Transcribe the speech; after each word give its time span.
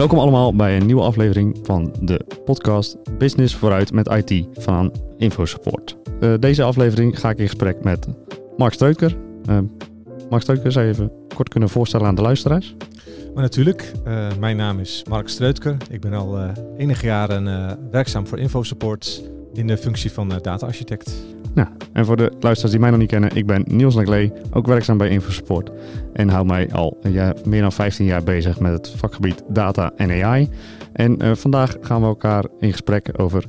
Welkom 0.00 0.18
allemaal 0.18 0.54
bij 0.54 0.76
een 0.76 0.86
nieuwe 0.86 1.02
aflevering 1.02 1.58
van 1.62 1.94
de 2.00 2.20
podcast 2.44 2.96
Business 3.18 3.56
vooruit 3.56 3.92
met 3.92 4.08
IT 4.08 4.46
van 4.52 4.92
InfoSupport. 5.18 5.96
Uh, 6.20 6.34
deze 6.38 6.62
aflevering 6.62 7.20
ga 7.20 7.30
ik 7.30 7.38
in 7.38 7.46
gesprek 7.46 7.84
met 7.84 8.06
Mark 8.56 8.72
Streuker. 8.72 9.16
Uh, 9.48 9.58
Mark 10.30 10.42
Streuker, 10.42 10.72
zou 10.72 10.84
je 10.86 10.92
even 10.92 11.12
kort 11.34 11.48
kunnen 11.48 11.68
voorstellen 11.68 12.06
aan 12.06 12.14
de 12.14 12.22
luisteraars? 12.22 12.74
Maar 13.34 13.42
natuurlijk, 13.42 13.92
uh, 14.06 14.28
mijn 14.38 14.56
naam 14.56 14.78
is 14.78 15.02
Mark 15.08 15.28
Streutker. 15.28 15.76
Ik 15.90 16.00
ben 16.00 16.12
al 16.12 16.38
enige 16.76 17.06
jaren 17.06 17.78
werkzaam 17.90 18.26
voor 18.26 18.38
InfoSupport 18.38 19.30
in 19.52 19.66
de 19.66 19.76
functie 19.76 20.12
van 20.12 20.28
data-architect. 20.28 21.12
Nou, 21.54 21.68
en 21.92 22.04
voor 22.04 22.16
de 22.16 22.32
luisteraars 22.40 22.70
die 22.70 22.80
mij 22.80 22.90
nog 22.90 22.98
niet 22.98 23.08
kennen, 23.08 23.36
ik 23.36 23.46
ben 23.46 23.64
Niels 23.66 23.94
Leglee, 23.94 24.32
ook 24.52 24.66
werkzaam 24.66 24.98
bij 24.98 25.08
InfoSupport. 25.08 25.70
En 26.12 26.28
hou 26.28 26.46
mij 26.46 26.72
al 26.72 26.98
ja, 27.02 27.34
meer 27.44 27.60
dan 27.60 27.72
15 27.72 28.06
jaar 28.06 28.22
bezig 28.22 28.60
met 28.60 28.72
het 28.72 28.88
vakgebied 28.88 29.42
data 29.48 29.92
en 29.96 30.24
AI. 30.24 30.48
En 30.92 31.24
uh, 31.24 31.34
vandaag 31.34 31.76
gaan 31.80 32.00
we 32.00 32.06
elkaar 32.06 32.44
in 32.58 32.70
gesprek 32.70 33.10
over 33.16 33.44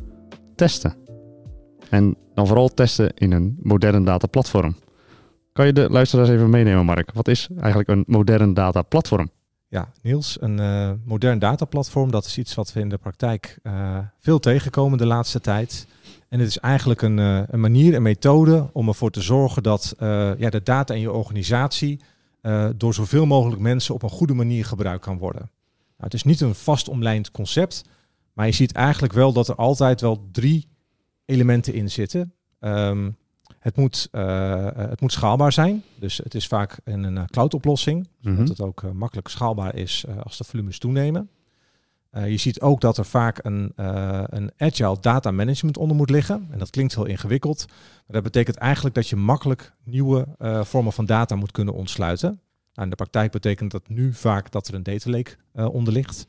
testen. 0.55 0.95
En 1.89 2.15
dan 2.33 2.47
vooral 2.47 2.69
testen 2.69 3.11
in 3.15 3.31
een 3.31 3.57
modern 3.61 4.03
dataplatform. 4.03 4.75
Kan 5.53 5.65
je 5.65 5.73
de 5.73 5.89
luisteraars 5.89 6.29
even 6.29 6.49
meenemen, 6.49 6.85
Mark? 6.85 7.11
Wat 7.13 7.27
is 7.27 7.49
eigenlijk 7.59 7.89
een 7.89 8.03
modern 8.07 8.53
dataplatform? 8.53 9.29
Ja, 9.71 9.91
Niels, 10.01 10.41
een 10.41 10.57
uh, 10.57 10.91
modern 11.05 11.39
dataplatform, 11.39 12.11
dat 12.11 12.25
is 12.25 12.37
iets 12.37 12.55
wat 12.55 12.73
we 12.73 12.79
in 12.79 12.89
de 12.89 12.97
praktijk 12.97 13.59
uh, 13.63 13.97
veel 14.19 14.39
tegenkomen 14.39 14.97
de 14.97 15.05
laatste 15.05 15.39
tijd. 15.39 15.87
En 16.29 16.39
het 16.39 16.47
is 16.47 16.57
eigenlijk 16.57 17.01
een, 17.01 17.17
uh, 17.17 17.41
een 17.47 17.59
manier, 17.59 17.93
een 17.95 18.01
methode 18.01 18.69
om 18.73 18.87
ervoor 18.87 19.11
te 19.11 19.21
zorgen 19.21 19.63
dat 19.63 19.95
ja, 20.37 20.49
de 20.49 20.61
data 20.63 20.93
in 20.93 20.99
je 20.99 21.11
organisatie 21.11 21.99
door 22.75 22.93
zoveel 22.93 23.25
mogelijk 23.25 23.61
mensen 23.61 23.93
op 23.93 24.03
een 24.03 24.09
goede 24.09 24.33
manier 24.33 24.65
gebruikt 24.65 25.03
kan 25.03 25.17
worden. 25.17 25.41
Nou, 25.41 25.51
het 25.97 26.13
is 26.13 26.23
niet 26.23 26.41
een 26.41 26.55
vast 26.55 26.89
omlijnd 26.89 27.31
concept, 27.31 27.83
maar 28.33 28.45
je 28.45 28.51
ziet 28.51 28.71
eigenlijk 28.71 29.13
wel 29.13 29.33
dat 29.33 29.47
er 29.47 29.55
altijd 29.55 30.01
wel 30.01 30.29
drie 30.31 30.67
elementen 31.25 31.73
in 31.73 31.89
zitten. 31.89 32.33
Um, 32.59 33.17
het 33.61 33.75
moet, 33.75 34.07
uh, 34.11 34.67
het 34.73 35.01
moet 35.01 35.11
schaalbaar 35.11 35.51
zijn. 35.51 35.83
Dus 35.95 36.17
het 36.17 36.35
is 36.35 36.47
vaak 36.47 36.79
een, 36.83 37.03
een 37.03 37.27
cloud-oplossing. 37.27 38.07
Zodat 38.21 38.39
mhm. 38.39 38.49
het 38.49 38.61
ook 38.61 38.81
uh, 38.81 38.91
makkelijk 38.91 39.27
schaalbaar 39.27 39.75
is 39.75 40.05
als 40.23 40.37
de 40.37 40.43
volumes 40.43 40.79
toenemen. 40.79 41.29
je 42.11 42.37
ziet 42.37 42.61
ook 42.61 42.81
dat 42.81 42.97
er 42.97 43.05
vaak 43.05 43.45
een, 43.45 43.73
een 44.25 44.51
agile 44.57 44.97
data 45.01 45.31
management 45.31 45.77
onder 45.77 45.97
moet 45.97 46.09
liggen. 46.09 46.47
En 46.51 46.59
dat 46.59 46.69
klinkt 46.69 46.95
heel 46.95 47.05
ingewikkeld. 47.05 47.65
Maar 47.67 48.21
dat 48.21 48.23
betekent 48.23 48.55
eigenlijk 48.55 48.95
dat 48.95 49.07
je 49.09 49.15
makkelijk 49.15 49.73
nieuwe 49.83 50.27
vormen 50.63 50.93
van 50.93 51.05
data 51.05 51.35
moet 51.35 51.51
kunnen 51.51 51.73
ontsluiten. 51.73 52.29
Nou, 52.73 52.83
in 52.83 52.89
de 52.89 52.95
praktijk 52.95 53.31
betekent 53.31 53.71
dat 53.71 53.89
nu 53.89 54.13
vaak 54.13 54.51
dat 54.51 54.67
er 54.67 54.73
een 54.73 54.83
data 54.83 55.09
lake 55.09 55.35
onder 55.53 55.93
ligt. 55.93 56.27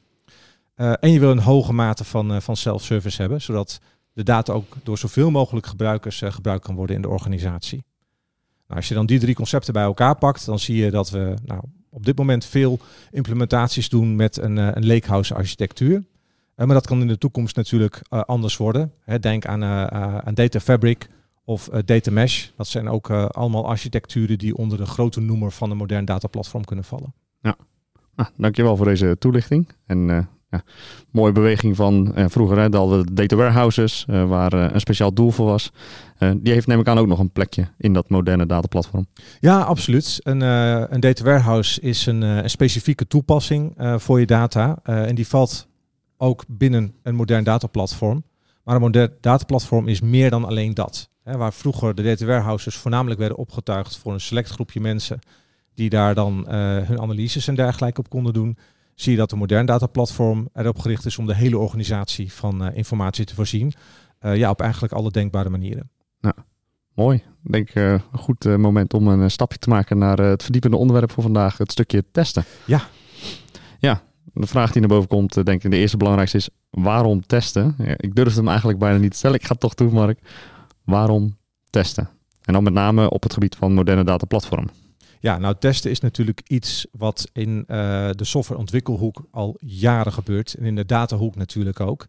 en 0.75 1.11
je 1.11 1.21
wil 1.21 1.31
een 1.31 1.39
hoge 1.39 1.73
mate 1.73 2.05
van, 2.05 2.43
van 2.43 2.57
self-service 2.57 3.21
hebben, 3.21 3.41
zodat 3.41 3.81
de 4.13 4.23
data 4.23 4.53
ook 4.53 4.77
door 4.83 4.99
zoveel 4.99 5.31
mogelijk 5.31 5.67
gebruikers 5.67 6.23
uh, 6.23 6.33
gebruikt 6.33 6.65
kan 6.65 6.75
worden 6.75 6.97
in 6.97 7.03
de 7.03 7.09
organisatie. 7.09 7.85
Nou, 8.67 8.81
als 8.81 8.89
je 8.89 8.95
dan 8.95 9.07
die 9.07 9.19
drie 9.19 9.35
concepten 9.35 9.73
bij 9.73 9.83
elkaar 9.83 10.17
pakt, 10.17 10.47
dan 10.47 10.59
zie 10.59 10.77
je 10.77 10.91
dat 10.91 11.11
we 11.11 11.35
nou, 11.45 11.61
op 11.91 12.05
dit 12.05 12.19
moment 12.19 12.45
veel 12.45 12.79
implementaties 13.11 13.89
doen 13.89 14.17
met 14.17 14.37
een, 14.37 14.57
uh, 14.57 14.69
een 14.73 14.87
lakehouse 14.87 15.35
architectuur. 15.35 15.97
Uh, 15.97 16.67
maar 16.67 16.75
dat 16.75 16.87
kan 16.87 17.01
in 17.01 17.09
de 17.09 17.19
toekomst 17.19 17.57
natuurlijk 17.57 18.03
anders 18.09 18.57
worden. 18.57 18.93
Denk 19.21 19.47
aan, 19.47 19.65
aan 20.25 20.35
Data 20.35 20.61
Fabric 20.61 21.09
of 21.45 21.69
Data 21.85 22.11
Mesh. 22.11 22.49
Dat 22.57 22.67
zijn 22.67 22.89
ook 22.89 23.11
allemaal 23.11 23.69
architecturen 23.69 24.39
die 24.39 24.57
onder 24.57 24.79
de 24.79 24.87
grote 24.87 25.21
noemer 25.21 25.51
van 25.51 25.71
een 25.71 25.77
modern 25.77 26.05
dataplatform 26.05 26.65
kunnen 26.65 26.85
vallen. 26.85 27.15
Ja, 27.41 27.57
ah, 28.15 28.27
dankjewel 28.37 28.77
voor 28.77 28.87
deze 28.87 29.17
toelichting. 29.19 29.69
En 29.87 30.29
ja, 30.53 30.63
mooie 31.11 31.33
beweging 31.33 31.77
van 31.77 32.13
uh, 32.17 32.25
vroeger 32.29 32.59
hè, 32.59 32.69
de 32.69 33.07
data 33.13 33.37
warehouses, 33.37 34.07
uh, 34.11 34.29
waar 34.29 34.55
uh, 34.55 34.67
een 34.73 34.81
speciaal 34.81 35.15
doel 35.15 35.31
voor 35.31 35.47
was. 35.47 35.71
die 36.37 36.53
heeft 36.53 36.67
neem 36.67 36.81
ik 36.81 36.89
aan 36.89 36.99
ook 36.99 37.07
nog 37.07 37.19
een 37.19 37.31
plekje 37.31 37.69
in 37.79 37.93
dat 37.93 38.09
moderne 38.09 38.47
dataplatform. 38.47 39.07
Ja, 39.41 39.61
absoluut. 39.61 40.21
Een, 40.23 40.41
een 40.41 41.01
data 41.01 41.25
warehouse 41.25 41.81
is 41.81 42.07
een, 42.07 42.23
een 42.23 42.51
specifieke 42.51 43.07
toepassing 43.07 43.75
voor 43.97 44.21
je 44.21 44.27
data. 44.27 44.79
en 44.83 45.15
die 45.15 45.27
valt 45.27 45.69
ook 46.17 46.45
binnen 46.49 46.95
een 47.03 47.15
modern 47.15 47.45
dataplatform. 47.45 48.25
Maar 48.65 48.75
een 48.75 48.81
modern 48.81 49.13
dataplatform 49.21 49.89
is 49.89 50.01
meer 50.01 50.31
dan 50.31 50.45
alleen 50.45 50.75
dat. 50.75 51.09
Waar 51.23 51.53
vroeger 51.53 51.95
de 51.95 52.03
data 52.03 52.25
warehouses 52.25 52.77
voornamelijk 52.77 53.21
werden 53.21 53.39
opgetuigd 53.39 53.97
voor 53.97 54.13
een 54.13 54.21
select 54.21 54.51
groepje 54.51 54.81
mensen 54.81 55.19
die 55.75 55.91
daar 55.91 56.15
dan 56.15 56.47
hun 56.87 57.01
analyses 57.01 57.49
en 57.49 57.55
dergelijke 57.55 58.01
op 58.01 58.09
konden 58.09 58.33
doen 58.33 58.57
zie 58.95 59.13
je 59.13 59.19
dat 59.19 59.33
een 59.33 59.39
modern 59.39 59.67
dataplatform 59.67 60.49
erop 60.53 60.79
gericht 60.79 61.05
is 61.05 61.19
om 61.19 61.27
de 61.27 61.35
hele 61.35 61.59
organisatie 61.59 62.33
van 62.33 62.67
uh, 62.67 62.77
informatie 62.77 63.25
te 63.25 63.35
voorzien. 63.35 63.73
Uh, 64.21 64.37
ja, 64.37 64.51
op 64.51 64.61
eigenlijk 64.61 64.93
alle 64.93 65.11
denkbare 65.11 65.49
manieren. 65.49 65.91
Ja, 66.21 66.35
mooi. 66.95 67.17
Ik 67.45 67.53
denk 67.53 67.75
uh, 67.75 67.93
een 67.93 68.19
goed 68.19 68.45
moment 68.45 68.95
om 68.95 69.09
een 69.09 69.31
stapje 69.31 69.59
te 69.59 69.69
maken 69.69 69.99
naar 69.99 70.19
het 70.19 70.43
verdiepende 70.43 70.77
onderwerp 70.77 71.11
voor 71.11 71.23
vandaag, 71.23 71.59
het 71.59 71.73
stukje 71.73 72.05
testen. 72.13 72.45
Ja. 72.67 72.81
Ja, 73.79 74.03
de 74.35 74.47
vraag 74.47 74.73
die 74.73 74.81
naar 74.81 74.91
boven 74.91 75.09
komt, 75.09 75.35
denk 75.35 75.65
ik, 75.65 75.71
de 75.71 75.77
eerste 75.77 75.97
belangrijkste 75.97 76.37
is, 76.37 76.49
waarom 76.71 77.27
testen? 77.27 77.75
Ja, 77.79 77.95
ik 77.97 78.15
durf 78.15 78.35
hem 78.35 78.49
eigenlijk 78.49 78.79
bijna 78.79 78.99
niet 78.99 79.11
te 79.11 79.17
stellen. 79.17 79.37
Ik 79.37 79.43
ga 79.43 79.53
het 79.53 79.61
toch 79.61 79.75
doen, 79.75 79.93
Mark. 79.93 80.19
Waarom 80.85 81.37
testen? 81.71 82.09
En 82.43 82.53
dan 82.53 82.63
met 82.63 82.73
name 82.73 83.11
op 83.11 83.23
het 83.23 83.33
gebied 83.33 83.57
van 83.57 83.73
moderne 83.75 84.05
dataplatformen. 84.05 84.71
Ja, 85.23 85.39
nou 85.39 85.55
testen 85.59 85.91
is 85.91 86.01
natuurlijk 86.01 86.43
iets 86.47 86.87
wat 86.93 87.29
in 87.33 87.57
uh, 87.57 88.11
de 88.11 88.25
softwareontwikkelhoek 88.25 89.25
al 89.31 89.57
jaren 89.61 90.13
gebeurt. 90.13 90.55
En 90.55 90.65
in 90.65 90.75
de 90.75 90.85
datahoek 90.85 91.37
natuurlijk 91.37 91.81
ook. 91.81 92.07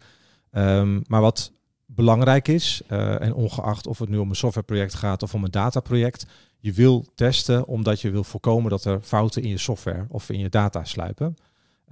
Um, 0.52 1.02
maar 1.08 1.22
wat 1.22 1.52
belangrijk 1.86 2.48
is, 2.48 2.82
uh, 2.90 3.22
en 3.22 3.34
ongeacht 3.34 3.88
of 3.88 4.00
het 4.00 4.10
nu 4.10 4.18
om 4.18 4.30
een 4.30 4.36
softwareproject 4.36 4.94
gaat 4.94 5.24
of 5.24 5.34
om 5.34 5.44
een 5.44 5.52
dataproject, 5.52 6.26
je 6.60 6.72
wil 6.72 7.06
testen 7.16 7.68
omdat 7.68 8.02
je 8.02 8.12
wil 8.12 8.24
voorkomen 8.24 8.70
dat 8.70 8.86
er 8.86 9.02
fouten 9.02 9.42
in 9.42 9.50
je 9.50 9.58
software 9.58 10.06
of 10.10 10.30
in 10.30 10.40
je 10.40 10.50
data 10.50 10.84
sluipen. 10.84 11.36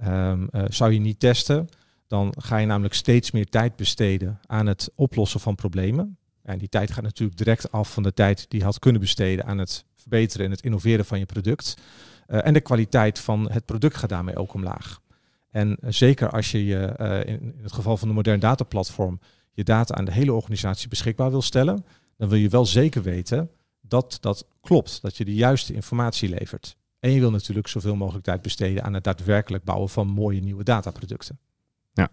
Um, 0.06 0.48
uh, 0.52 0.62
zou 0.68 0.92
je 0.92 1.00
niet 1.00 1.20
testen, 1.20 1.68
dan 2.06 2.34
ga 2.38 2.56
je 2.56 2.66
namelijk 2.66 2.94
steeds 2.94 3.30
meer 3.30 3.48
tijd 3.48 3.76
besteden 3.76 4.40
aan 4.46 4.66
het 4.66 4.90
oplossen 4.94 5.40
van 5.40 5.54
problemen. 5.54 6.16
En 6.42 6.58
die 6.58 6.68
tijd 6.68 6.90
gaat 6.90 7.04
natuurlijk 7.04 7.38
direct 7.38 7.72
af 7.72 7.92
van 7.92 8.02
de 8.02 8.12
tijd 8.12 8.46
die 8.48 8.58
je 8.58 8.64
had 8.64 8.78
kunnen 8.78 9.00
besteden 9.00 9.44
aan 9.44 9.58
het 9.58 9.84
verbeteren 10.02 10.46
en 10.46 10.52
het 10.52 10.60
innoveren 10.60 11.04
van 11.04 11.18
je 11.18 11.26
product. 11.26 11.76
Uh, 12.28 12.46
en 12.46 12.52
de 12.52 12.60
kwaliteit 12.60 13.18
van 13.18 13.50
het 13.50 13.64
product 13.64 13.96
gaat 13.96 14.08
daarmee 14.08 14.36
ook 14.36 14.54
omlaag. 14.54 15.00
En 15.50 15.68
uh, 15.68 15.90
zeker 15.90 16.30
als 16.30 16.50
je 16.50 16.64
je, 16.64 16.94
uh, 17.00 17.34
in, 17.34 17.40
in, 17.40 17.62
het 17.62 17.72
geval 17.72 17.96
van 17.96 18.08
de 18.08 18.14
modern 18.14 18.40
dataplatform, 18.40 19.20
je 19.52 19.64
data 19.64 19.94
aan 19.94 20.04
de 20.04 20.12
hele 20.12 20.32
organisatie 20.32 20.88
beschikbaar 20.88 21.30
wil 21.30 21.42
stellen, 21.42 21.84
dan 22.16 22.28
wil 22.28 22.38
je 22.38 22.48
wel 22.48 22.66
zeker 22.66 23.02
weten 23.02 23.50
dat 23.80 24.18
dat 24.20 24.46
klopt, 24.60 25.02
dat 25.02 25.16
je 25.16 25.24
de 25.24 25.34
juiste 25.34 25.74
informatie 25.74 26.28
levert. 26.28 26.76
En 26.98 27.10
je 27.10 27.20
wil 27.20 27.30
natuurlijk 27.30 27.68
zoveel 27.68 27.96
mogelijk 27.96 28.24
tijd 28.24 28.42
besteden 28.42 28.84
aan 28.84 28.94
het 28.94 29.04
daadwerkelijk 29.04 29.64
bouwen 29.64 29.88
van 29.88 30.08
mooie 30.08 30.40
nieuwe 30.40 30.64
dataproducten. 30.64 31.38
Ja, 31.94 32.08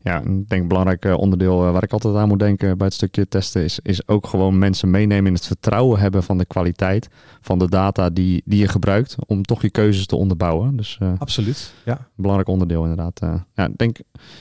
ja 0.00 0.18
ik 0.18 0.48
denk 0.48 0.62
een 0.62 0.68
belangrijk 0.68 1.04
eh, 1.04 1.18
onderdeel 1.18 1.66
eh, 1.66 1.72
waar 1.72 1.82
ik 1.82 1.92
altijd 1.92 2.14
aan 2.14 2.28
moet 2.28 2.38
denken 2.38 2.78
bij 2.78 2.86
het 2.86 2.96
stukje 2.96 3.28
testen 3.28 3.64
is, 3.64 3.78
is 3.82 4.08
ook 4.08 4.26
gewoon 4.26 4.58
mensen 4.58 4.90
meenemen 4.90 5.26
in 5.26 5.32
het 5.32 5.46
vertrouwen 5.46 6.00
hebben 6.00 6.22
van 6.22 6.38
de 6.38 6.44
kwaliteit 6.44 7.08
van 7.40 7.58
de 7.58 7.68
data 7.68 8.10
die, 8.10 8.42
die 8.44 8.58
je 8.58 8.68
gebruikt 8.68 9.16
om 9.26 9.42
toch 9.42 9.62
je 9.62 9.70
keuzes 9.70 10.06
te 10.06 10.16
onderbouwen. 10.16 10.76
Dus, 10.76 10.98
uh, 11.02 11.12
Absoluut, 11.18 11.74
ja. 11.84 12.08
Belangrijk 12.14 12.48
onderdeel 12.48 12.82
inderdaad. 12.82 13.20
Uh, 13.24 13.34
ja, 13.54 13.68
denk, 13.76 13.96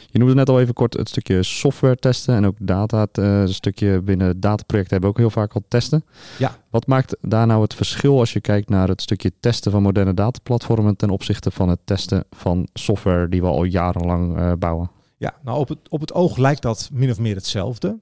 je 0.05 0.19
noemde 0.19 0.33
net 0.33 0.49
al 0.49 0.59
even 0.59 0.73
kort 0.73 0.93
het 0.93 1.09
stukje 1.09 1.43
software 1.43 1.95
testen 1.95 2.35
en 2.35 2.45
ook 2.45 2.57
data. 2.59 3.07
Het 3.11 3.53
stukje 3.53 4.01
binnen 4.01 4.39
dataprojecten 4.39 4.93
hebben 4.93 5.09
we 5.09 5.15
ook 5.15 5.31
heel 5.31 5.41
vaak 5.41 5.53
al 5.53 5.63
testen. 5.67 6.05
Ja. 6.37 6.62
Wat 6.73 6.87
maakt 6.87 7.17
daar 7.21 7.47
nou 7.47 7.61
het 7.61 7.73
verschil 7.73 8.19
als 8.19 8.33
je 8.33 8.41
kijkt 8.41 8.69
naar 8.69 8.87
het 8.87 9.01
stukje 9.01 9.31
testen 9.39 9.71
van 9.71 9.81
moderne 9.81 10.13
dataplatformen 10.13 10.95
ten 10.95 11.09
opzichte 11.09 11.51
van 11.51 11.69
het 11.69 11.79
testen 11.83 12.25
van 12.29 12.67
software 12.73 13.29
die 13.29 13.41
we 13.41 13.47
al 13.47 13.63
jarenlang 13.63 14.37
uh, 14.37 14.51
bouwen? 14.59 14.91
Ja, 15.17 15.35
nou 15.43 15.59
op 15.59 15.67
het, 15.67 15.89
op 15.89 15.99
het 15.99 16.13
oog 16.13 16.37
lijkt 16.37 16.61
dat 16.61 16.89
min 16.93 17.09
of 17.09 17.19
meer 17.19 17.35
hetzelfde. 17.35 17.99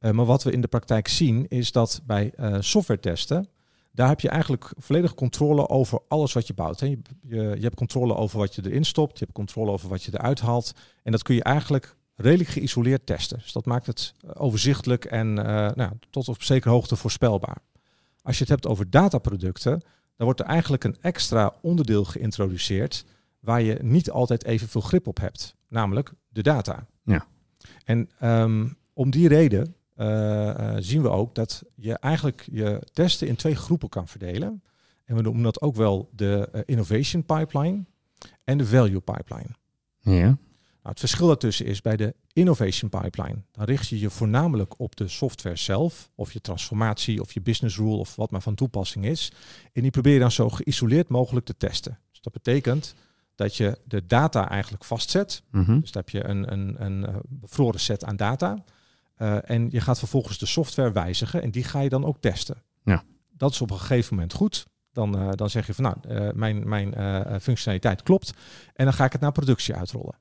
Uh, 0.00 0.10
maar 0.10 0.24
wat 0.24 0.42
we 0.42 0.52
in 0.52 0.60
de 0.60 0.68
praktijk 0.68 1.08
zien 1.08 1.48
is 1.48 1.72
dat 1.72 2.00
bij 2.06 2.32
uh, 2.40 2.56
software 2.58 3.00
testen, 3.00 3.48
daar 3.92 4.08
heb 4.08 4.20
je 4.20 4.28
eigenlijk 4.28 4.72
volledig 4.76 5.14
controle 5.14 5.68
over 5.68 5.98
alles 6.08 6.32
wat 6.32 6.46
je 6.46 6.54
bouwt. 6.54 6.80
Je, 6.80 6.98
je, 7.28 7.58
hebt 7.60 7.74
controle 7.74 8.14
over 8.14 8.38
wat 8.38 8.54
je 8.54 8.62
erin 8.64 8.84
stopt, 8.84 9.18
je 9.18 9.24
hebt 9.24 9.36
controle 9.36 9.70
over 9.70 9.88
wat 9.88 10.02
je 10.02 10.10
eruit 10.14 10.40
haalt. 10.40 10.72
En 11.02 11.12
dat 11.12 11.22
kun 11.22 11.34
je 11.34 11.42
eigenlijk 11.42 11.96
redelijk 12.14 12.50
geïsoleerd 12.50 13.06
testen. 13.06 13.38
Dus 13.38 13.52
dat 13.52 13.66
maakt 13.66 13.86
het 13.86 14.14
overzichtelijk 14.34 15.04
en 15.04 15.34
nou, 15.34 15.90
tot 16.10 16.28
op 16.28 16.42
zekere 16.42 16.72
hoogte 16.72 16.96
voorspelbaar. 16.96 17.56
Als 18.22 18.36
je 18.36 18.40
het 18.40 18.52
hebt 18.52 18.66
over 18.66 18.90
dataproducten, 18.90 19.80
dan 20.16 20.26
wordt 20.26 20.40
er 20.40 20.46
eigenlijk 20.46 20.84
een 20.84 20.96
extra 21.00 21.54
onderdeel 21.62 22.04
geïntroduceerd 22.04 23.04
waar 23.40 23.62
je 23.62 23.78
niet 23.82 24.10
altijd 24.10 24.44
evenveel 24.44 24.80
grip 24.80 25.06
op 25.06 25.20
hebt, 25.20 25.56
namelijk 25.68 26.12
de 26.28 26.42
data. 26.42 26.86
Ja. 27.02 27.26
En 27.84 28.08
um, 28.22 28.76
om 28.92 29.10
die 29.10 29.28
reden 29.28 29.74
uh, 29.96 30.06
uh, 30.06 30.76
zien 30.78 31.02
we 31.02 31.08
ook 31.08 31.34
dat 31.34 31.62
je 31.74 31.98
eigenlijk 31.98 32.48
je 32.52 32.86
testen 32.92 33.28
in 33.28 33.36
twee 33.36 33.54
groepen 33.54 33.88
kan 33.88 34.08
verdelen. 34.08 34.62
En 35.04 35.16
we 35.16 35.22
noemen 35.22 35.42
dat 35.42 35.60
ook 35.60 35.76
wel 35.76 36.10
de 36.12 36.48
uh, 36.54 36.60
innovation 36.64 37.24
pipeline 37.24 37.84
en 38.44 38.58
de 38.58 38.66
value 38.66 39.00
pipeline. 39.00 39.54
Ja. 39.98 40.38
Nou, 40.82 40.92
het 40.92 40.98
verschil 40.98 41.26
daartussen 41.26 41.66
is 41.66 41.80
bij 41.80 41.96
de 41.96 42.14
innovation 42.32 42.90
pipeline. 42.90 43.42
Dan 43.52 43.64
richt 43.64 43.88
je 43.88 43.98
je 43.98 44.10
voornamelijk 44.10 44.78
op 44.78 44.96
de 44.96 45.08
software 45.08 45.56
zelf, 45.56 46.10
of 46.14 46.32
je 46.32 46.40
transformatie, 46.40 47.20
of 47.20 47.32
je 47.32 47.40
business 47.40 47.76
rule, 47.76 47.96
of 47.96 48.16
wat 48.16 48.30
maar 48.30 48.42
van 48.42 48.54
toepassing 48.54 49.04
is. 49.04 49.32
En 49.72 49.82
die 49.82 49.90
probeer 49.90 50.12
je 50.12 50.18
dan 50.18 50.30
zo 50.30 50.48
geïsoleerd 50.48 51.08
mogelijk 51.08 51.46
te 51.46 51.56
testen. 51.56 51.98
Dus 52.10 52.20
dat 52.20 52.32
betekent 52.32 52.94
dat 53.34 53.56
je 53.56 53.78
de 53.84 54.06
data 54.06 54.48
eigenlijk 54.48 54.84
vastzet. 54.84 55.42
Mhm. 55.50 55.80
Dus 55.80 55.92
dan 55.92 56.02
heb 56.02 56.10
je 56.10 56.24
een, 56.24 56.52
een, 56.52 56.84
een 56.84 57.06
eh, 57.06 57.16
bevroren 57.28 57.80
set 57.80 58.04
aan 58.04 58.16
data. 58.16 58.64
Eh, 59.14 59.50
en 59.50 59.70
je 59.70 59.80
gaat 59.80 59.98
vervolgens 59.98 60.38
de 60.38 60.46
software 60.46 60.92
wijzigen 60.92 61.42
en 61.42 61.50
die 61.50 61.64
ga 61.64 61.80
je 61.80 61.88
dan 61.88 62.04
ook 62.04 62.20
testen. 62.20 62.62
Ja. 62.84 63.02
Dat 63.30 63.50
is 63.50 63.60
op 63.60 63.70
een 63.70 63.78
gegeven 63.78 64.14
moment 64.14 64.32
goed. 64.32 64.66
Dan, 64.92 65.18
eh, 65.18 65.28
dan 65.34 65.50
zeg 65.50 65.66
je 65.66 65.74
van 65.74 65.84
nou, 65.84 66.34
mijn, 66.34 66.68
mijn 66.68 66.94
functionaliteit 67.40 68.02
klopt. 68.02 68.34
En 68.74 68.84
dan 68.84 68.94
ga 68.94 69.04
ik 69.04 69.12
het 69.12 69.20
naar 69.20 69.32
productie 69.32 69.74
uitrollen. 69.74 70.18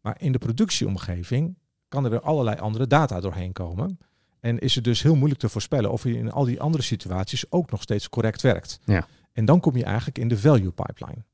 Maar 0.00 0.16
in 0.20 0.32
de 0.32 0.38
productieomgeving 0.38 1.56
kan 1.88 2.04
er 2.04 2.10
weer 2.10 2.20
allerlei 2.20 2.56
andere 2.58 2.86
data 2.86 3.20
doorheen 3.20 3.52
komen. 3.52 3.98
En 4.40 4.58
is 4.58 4.74
het 4.74 4.84
dus 4.84 5.02
heel 5.02 5.14
moeilijk 5.16 5.40
te 5.40 5.48
voorspellen 5.48 5.92
of 5.92 6.02
je 6.02 6.16
in 6.18 6.30
al 6.32 6.44
die 6.44 6.60
andere 6.60 6.82
situaties 6.82 7.50
ook 7.50 7.70
nog 7.70 7.82
steeds 7.82 8.08
correct 8.08 8.42
werkt. 8.42 8.80
Ja. 8.84 9.06
En 9.32 9.44
dan 9.44 9.60
kom 9.60 9.76
je 9.76 9.84
eigenlijk 9.84 10.18
in 10.18 10.28
de 10.28 10.38
value 10.38 10.70
pipeline. 10.70 11.24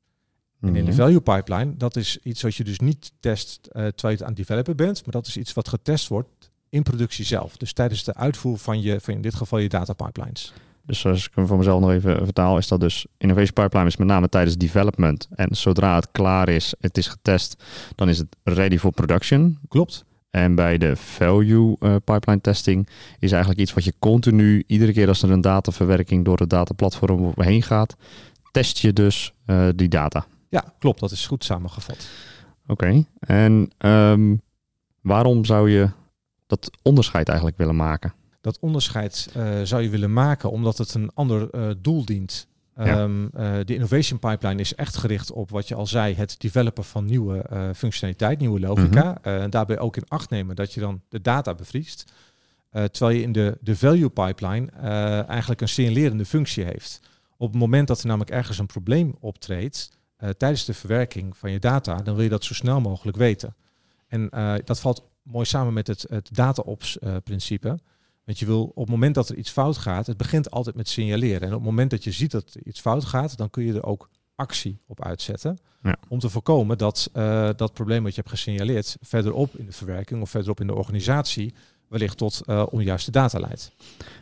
En 0.61 0.77
in 0.77 0.85
de 0.85 0.91
Mhm. 0.91 1.01
value 1.01 1.21
pipeline, 1.21 1.77
dat 1.77 1.97
is 1.97 2.19
iets 2.23 2.43
wat 2.43 2.55
je 2.55 2.65
dus 2.65 2.79
niet 2.79 3.13
test 3.21 3.59
eh, 3.67 3.73
terwijl 3.73 3.93
je 4.03 4.09
het 4.09 4.23
aan 4.23 4.27
het 4.29 4.37
developen 4.37 4.77
bent, 4.77 5.03
maar 5.03 5.13
dat 5.13 5.27
is 5.27 5.37
iets 5.37 5.53
wat 5.53 5.69
getest 5.69 6.09
wordt 6.09 6.51
in 6.69 6.83
productie 6.83 7.25
zelf. 7.25 7.57
Dus 7.57 7.73
tijdens 7.73 8.05
de 8.05 8.15
uitvoer 8.15 8.59
van 8.59 8.81
je, 8.83 9.01
van 9.01 9.15
in 9.15 9.21
dit 9.21 9.35
geval 9.35 9.59
je 9.59 9.69
data 9.69 9.93
pipelines. 9.93 10.53
Dus 10.87 11.07
als 11.07 11.27
ik 11.27 11.33
hem 11.35 11.47
voor 11.47 11.57
mezelf 11.57 11.81
nog 11.81 11.91
even 11.91 12.25
vertaal, 12.25 12.59
is 12.59 12.69
dat 12.69 12.81
dus 12.81 13.07
innovation 13.17 13.53
pipeline 13.53 13.89
is 13.89 13.97
met 13.97 14.07
name 14.07 14.29
tijdens 14.29 14.57
development. 14.57 15.29
En 15.35 15.57
zodra 15.57 15.95
het 15.95 16.09
klaar 16.13 16.49
is, 16.49 16.75
het 16.81 16.99
is 16.99 17.09
getest, 17.09 17.63
dan 17.95 18.09
is 18.09 18.19
het 18.19 18.37
ready 18.43 18.79
for 18.79 18.93
production. 18.93 19.59
Klopt. 19.69 20.05
En 20.31 20.55
bij 20.55 20.79
de 20.79 20.97
value 20.97 21.77
eh, 21.79 21.97
pipeline 22.05 22.41
testing 22.41 22.89
is 23.19 23.31
eigenlijk 23.33 23.61
iets 23.61 23.75
wat 23.75 23.85
je 23.85 23.95
continu, 23.99 24.65
iedere 24.67 24.93
keer 24.93 25.09
als 25.09 25.23
er 25.23 25.31
een 25.31 25.41
dataverwerking 25.41 26.25
door 26.25 26.39
het 26.39 26.51
dataplatform 26.51 27.33
heen 27.37 27.63
gaat, 27.63 27.97
test 28.51 28.79
je 28.79 28.93
dus 28.93 29.33
eh, 29.47 29.69
die 29.75 29.89
data. 29.89 30.27
Ja, 30.49 30.65
klopt. 30.79 31.01
Dat 31.01 31.11
is 31.11 31.27
goed 31.27 31.45
samengevat. 31.45 32.09
Oké. 32.67 33.05
En 33.19 33.71
ehm, 33.79 34.35
waarom 35.01 35.45
zou 35.45 35.71
je 35.71 35.91
dat 36.47 36.71
onderscheid 36.83 37.29
eigenlijk 37.29 37.59
willen 37.59 37.77
maken? 37.77 38.15
Dat 38.45 38.59
onderscheid 38.59 39.31
eh, 39.35 39.61
zou 39.63 39.83
je 39.83 39.89
willen 39.89 40.13
maken 40.13 40.51
omdat 40.51 40.79
het 40.79 40.95
een 40.95 41.11
ander 41.15 41.51
eh, 41.51 41.71
doel 41.79 42.05
dient. 42.05 42.47
Ja. 42.77 42.85
Ehm, 42.85 43.27
eh, 43.33 43.53
de 43.65 43.75
innovation 43.75 44.19
pipeline 44.19 44.61
is 44.61 44.75
echt 44.75 44.97
gericht 44.97 45.33
op 45.33 45.51
wat 45.51 45.69
je 45.69 45.75
al 45.75 45.87
zei, 45.87 46.15
het 46.15 46.41
developen 46.41 46.85
van 46.85 47.05
nieuwe 47.05 47.73
functionaliteit, 47.77 48.39
nieuwe 48.39 48.61
logica. 48.61 49.19
Eh, 49.23 49.43
en 49.43 49.51
daarbij 49.51 49.79
ook 49.79 49.97
in 49.97 50.09
acht 50.09 50.31
nemen 50.31 50.57
dat 50.57 50.73
je 50.73 50.81
dan 50.81 51.03
de 51.09 51.21
data 51.21 51.55
bevriest. 51.55 52.13
Terwijl 52.71 53.17
je 53.17 53.23
in 53.23 53.33
de, 53.33 53.59
de 53.61 53.77
value 53.77 54.09
pipeline 54.09 54.71
eigenlijk 55.29 55.61
een 55.61 55.69
signalerende 55.69 56.25
functie 56.25 56.65
heeft. 56.65 57.01
Op 57.37 57.51
het 57.51 57.61
moment 57.61 57.89
dat 57.89 58.01
er 58.01 58.07
namelijk 58.07 58.31
ergens 58.31 58.59
een 58.59 58.67
probleem 58.67 59.15
optreedt 59.21 59.91
tijdens 60.37 60.65
de 60.65 60.75
verwerking 60.75 61.37
van 61.37 61.51
je 61.51 61.59
data, 61.59 61.97
dan 61.97 62.15
wil 62.15 62.25
je 62.25 62.31
dat 62.31 62.45
zo 62.45 62.55
snel 62.55 62.81
mogelijk 62.81 63.17
weten. 63.17 63.55
En 64.07 64.29
dat 64.65 64.81
valt 64.81 65.05
mooi 65.23 65.47
samen 65.47 65.73
met 65.73 65.87
het, 65.87 66.07
het 66.09 66.29
data-ops-principe. 66.33 67.79
Want 68.25 68.39
je 68.39 68.47
wil 68.47 68.65
op 68.65 68.77
het 68.77 68.89
moment 68.89 69.15
dat 69.15 69.29
er 69.29 69.37
iets 69.37 69.51
fout 69.51 69.77
gaat, 69.77 70.07
het 70.07 70.17
begint 70.17 70.51
altijd 70.51 70.77
met 70.77 70.89
signaleren. 70.89 71.41
En 71.41 71.49
op 71.49 71.55
het 71.55 71.63
moment 71.63 71.91
dat 71.91 72.05
je 72.05 72.13
ziet 72.13 72.31
dat 72.31 72.57
iets 72.65 72.81
fout 72.81 73.05
gaat, 73.05 73.37
dan 73.37 73.51
kun 73.51 73.65
je 73.65 73.73
er 73.73 73.85
ook 73.85 74.09
actie 74.35 74.81
op 74.87 75.05
uitzetten. 75.05 75.59
Ja. 75.83 75.97
Om 76.09 76.19
te 76.19 76.29
voorkomen 76.29 76.79
dat 76.79 77.11
eh, 77.13 77.49
dat 77.57 77.73
probleem 77.73 78.03
wat 78.03 78.15
je 78.15 78.21
hebt 78.21 78.35
gesignaleerd 78.35 78.97
verderop 79.01 79.57
in 79.57 79.67
de 79.67 79.73
verwerking 79.73 80.23
of 80.23 80.31
verderop 80.31 80.61
in 80.61 80.67
de 80.67 80.75
organisatie 80.75 81.55
wellicht 81.89 82.17
tot 82.17 82.41
eh, 82.45 82.67
onjuiste 82.71 83.11
data 83.11 83.39
leidt. 83.39 83.73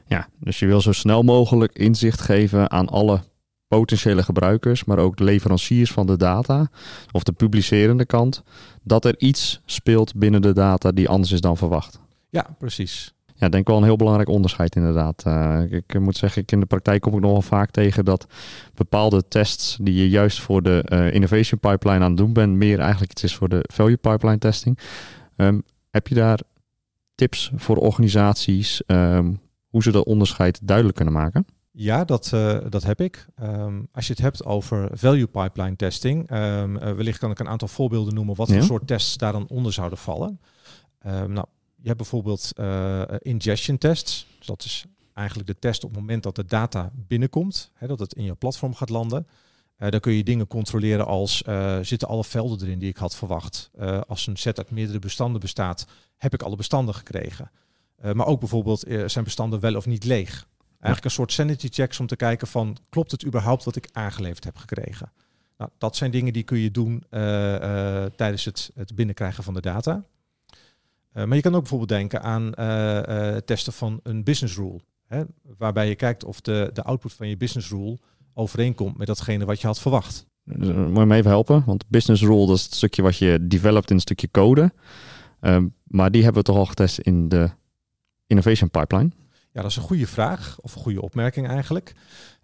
Ja, 0.07 0.29
dus 0.39 0.59
je 0.59 0.67
wil 0.67 0.81
zo 0.81 0.93
snel 0.93 1.23
mogelijk 1.23 1.79
inzicht 1.79 2.21
geven 2.21 2.71
aan 2.71 2.89
alle 2.89 3.21
potentiële 3.69 4.23
gebruikers, 4.23 4.85
maar 4.85 4.99
ook 4.99 5.17
de 5.17 5.25
leveranciers 5.25 5.93
van 5.93 6.07
de 6.07 6.17
data 6.17 6.71
of 7.13 7.23
de 7.23 7.33
publicerende 7.33 8.07
kant, 8.07 8.43
dat 8.83 9.05
er 9.05 9.15
iets 9.19 9.61
speelt 9.65 10.15
binnen 10.15 10.43
de 10.43 10.53
data 10.53 10.93
die 10.93 11.09
anders 11.09 11.33
is 11.33 11.41
dan 11.41 11.57
verwacht. 11.57 12.01
Ja, 12.31 12.47
precies. 12.59 13.15
Ja, 13.43 13.49
denk 13.49 13.67
wel 13.67 13.77
een 13.77 13.85
heel 13.85 13.97
belangrijk 13.97 14.29
onderscheid 14.29 14.77
inderdaad. 14.77 15.23
Eh, 15.27 15.61
ik, 15.63 15.73
ik 15.73 16.01
moet 16.01 16.17
zeggen, 16.17 16.43
ik 16.43 16.53
in 16.53 16.61
de 16.61 16.67
praktijk 16.67 17.01
kom 17.01 17.15
ik 17.15 17.21
nogal 17.21 17.43
vaak 17.43 17.71
tegen 17.71 18.05
dat 18.05 18.27
bepaalde 18.75 19.29
tests 19.29 19.79
die 19.81 19.95
je 19.95 20.09
juist 20.09 20.41
voor 20.41 20.63
de 20.63 20.83
eh, 20.83 21.15
innovation 21.15 21.61
pipeline 21.61 22.05
aan 22.05 22.11
het 22.11 22.17
doen 22.17 22.33
bent, 22.33 22.53
meer 22.57 22.79
eigenlijk 22.79 23.11
iets 23.11 23.23
is 23.23 23.35
voor 23.35 23.49
de 23.49 23.65
value 23.73 23.97
pipeline 23.97 24.39
testing. 24.39 24.79
Ehm, 25.37 25.61
heb 25.91 26.09
je 26.09 26.15
daar 26.15 26.41
tips 27.15 27.53
voor 27.55 27.77
organisaties 27.77 28.83
ehm, 28.87 29.33
hoe 29.69 29.83
ze 29.83 29.93
dat 29.93 30.05
onderscheid 30.05 30.61
duidelijk 30.63 30.97
kunnen 30.97 31.15
maken? 31.15 31.47
Ja, 31.71 32.05
dat, 32.05 32.31
eh, 32.33 32.59
dat 32.69 32.83
heb 32.83 33.01
ik. 33.01 33.27
Ehm, 33.35 33.81
als 33.93 34.07
je 34.07 34.13
het 34.13 34.23
hebt 34.23 34.45
over 34.45 34.89
value 34.93 35.27
pipeline 35.27 35.77
testing, 35.77 36.29
wellicht 36.79 37.19
kan 37.19 37.31
ik 37.31 37.39
een 37.39 37.49
aantal 37.49 37.69
voorbeelden 37.69 38.15
noemen 38.15 38.35
wat 38.37 38.49
Ja. 38.49 38.55
voor 38.55 38.65
soort 38.65 38.87
tests 38.87 39.17
daar 39.17 39.33
dan 39.33 39.47
onder 39.49 39.73
zouden 39.73 39.99
vallen. 39.99 40.41
Nou, 41.27 41.45
je 41.83 41.89
hebt 41.89 41.97
bijvoorbeeld 41.97 42.53
eh, 42.55 43.03
ingestion 43.19 43.79
tests. 43.79 44.27
Dus 44.39 44.47
dat 44.47 44.65
is 44.65 44.85
eigenlijk 45.13 45.49
de 45.49 45.59
test 45.59 45.85
op 45.85 45.91
het 45.91 45.99
moment 45.99 46.23
dat 46.23 46.37
de 46.37 46.45
data 46.45 46.91
binnenkomt, 46.95 47.71
hè, 47.75 47.87
dat 47.87 47.99
het 47.99 48.15
in 48.15 48.25
je 48.25 48.35
platform 48.35 48.75
gaat 48.75 48.89
landen. 48.89 49.27
Eh 49.77 49.91
dan 49.91 50.01
kun 50.01 50.13
je 50.13 50.25
dingen 50.25 50.47
controleren 50.47 51.07
als 51.07 51.43
eh, 51.43 51.79
zitten 51.83 52.09
alle 52.09 52.25
velden 52.25 52.61
erin 52.61 52.79
die 52.79 52.89
ik 52.89 52.97
had 52.97 53.17
verwacht. 53.17 53.71
Als 54.07 54.27
een 54.27 54.37
set 54.37 54.59
uit 54.59 54.71
meerdere 54.71 54.99
bestanden 54.99 55.41
bestaat, 55.41 55.87
heb 56.17 56.35
ik 56.35 56.43
alle 56.43 56.57
bestanden 56.57 56.95
gekregen. 56.95 57.51
Maar 58.13 58.27
ook 58.27 58.41
bijvoorbeeld 58.41 58.85
zijn 59.07 59.25
bestanden 59.25 59.61
wel 59.61 59.77
of 59.77 59.87
niet 59.87 60.05
leeg. 60.05 60.47
Eigenlijk 60.71 61.05
een 61.05 61.11
soort 61.11 61.33
sanity 61.33 61.69
checks 61.71 62.01
om 62.01 62.07
te 62.07 62.17
kijken 62.17 62.47
van 62.47 62.77
klopt 62.89 63.11
het 63.11 63.25
überhaupt 63.25 63.65
wat 63.65 63.77
ik 63.77 63.89
aangeleverd 63.93 64.45
heb 64.45 64.57
gekregen. 64.57 65.13
Nou, 65.59 65.71
dat 65.79 65.97
zijn 65.97 66.11
dingen 66.11 66.33
die 66.33 66.43
kun 66.43 66.59
je 66.59 66.71
doen 66.71 67.05
tijdens 68.17 68.45
het, 68.45 68.71
het 68.75 68.95
binnenkrijgen 68.95 69.45
van 69.45 69.55
de 69.55 69.61
data. 69.61 70.05
Eh, 71.13 71.25
maar 71.25 71.37
je 71.37 71.43
kan 71.43 71.55
ook 71.55 71.61
bijvoorbeeld 71.61 71.91
denken 71.91 72.23
aan 72.23 72.55
eh, 72.55 73.35
eh, 73.35 73.37
testen 73.37 73.73
van 73.73 74.01
een 74.03 74.25
business 74.25 74.57
rule. 74.57 74.81
Hè, 75.07 75.23
waarbij 75.59 75.89
je 75.89 75.95
kijkt 75.95 76.25
of 76.25 76.41
de, 76.41 76.71
de 76.73 76.83
output 76.83 77.13
van 77.13 77.29
je 77.29 77.37
business 77.37 77.71
rule 77.71 77.99
overeenkomt 78.35 78.99
met 78.99 79.07
datgene 79.07 79.45
wat 79.45 79.61
je 79.61 79.67
had 79.67 79.81
verwacht. 79.81 80.27
Dus, 80.45 80.69
moet 80.69 80.97
je 80.97 81.07
me 81.07 81.15
even 81.15 81.31
helpen? 81.31 81.63
Want 81.67 81.89
business 81.89 82.23
rule, 82.23 82.47
dat 82.47 82.57
is 82.57 82.65
het 82.65 82.75
stukje 82.75 83.03
wat 83.03 83.17
je 83.17 83.47
developt 83.47 83.89
in 83.91 83.95
een 83.95 84.01
stukje 84.01 84.31
code. 84.31 84.73
Maar 85.85 86.11
die 86.11 86.23
hebben 86.23 86.43
we 86.43 86.49
toch 86.49 86.57
al 86.57 86.67
getest 86.67 86.99
in 86.99 87.29
de 87.29 87.51
innovation 88.27 88.71
pipeline. 88.71 89.11
Ja, 89.53 89.63
dat 89.63 89.71
is 89.71 89.77
een 89.77 89.83
goede 89.83 90.07
vraag, 90.07 90.57
of 90.61 90.75
een 90.75 90.83
goede 90.83 91.03
opmerking 91.03 91.49
eigenlijk. 91.49 91.95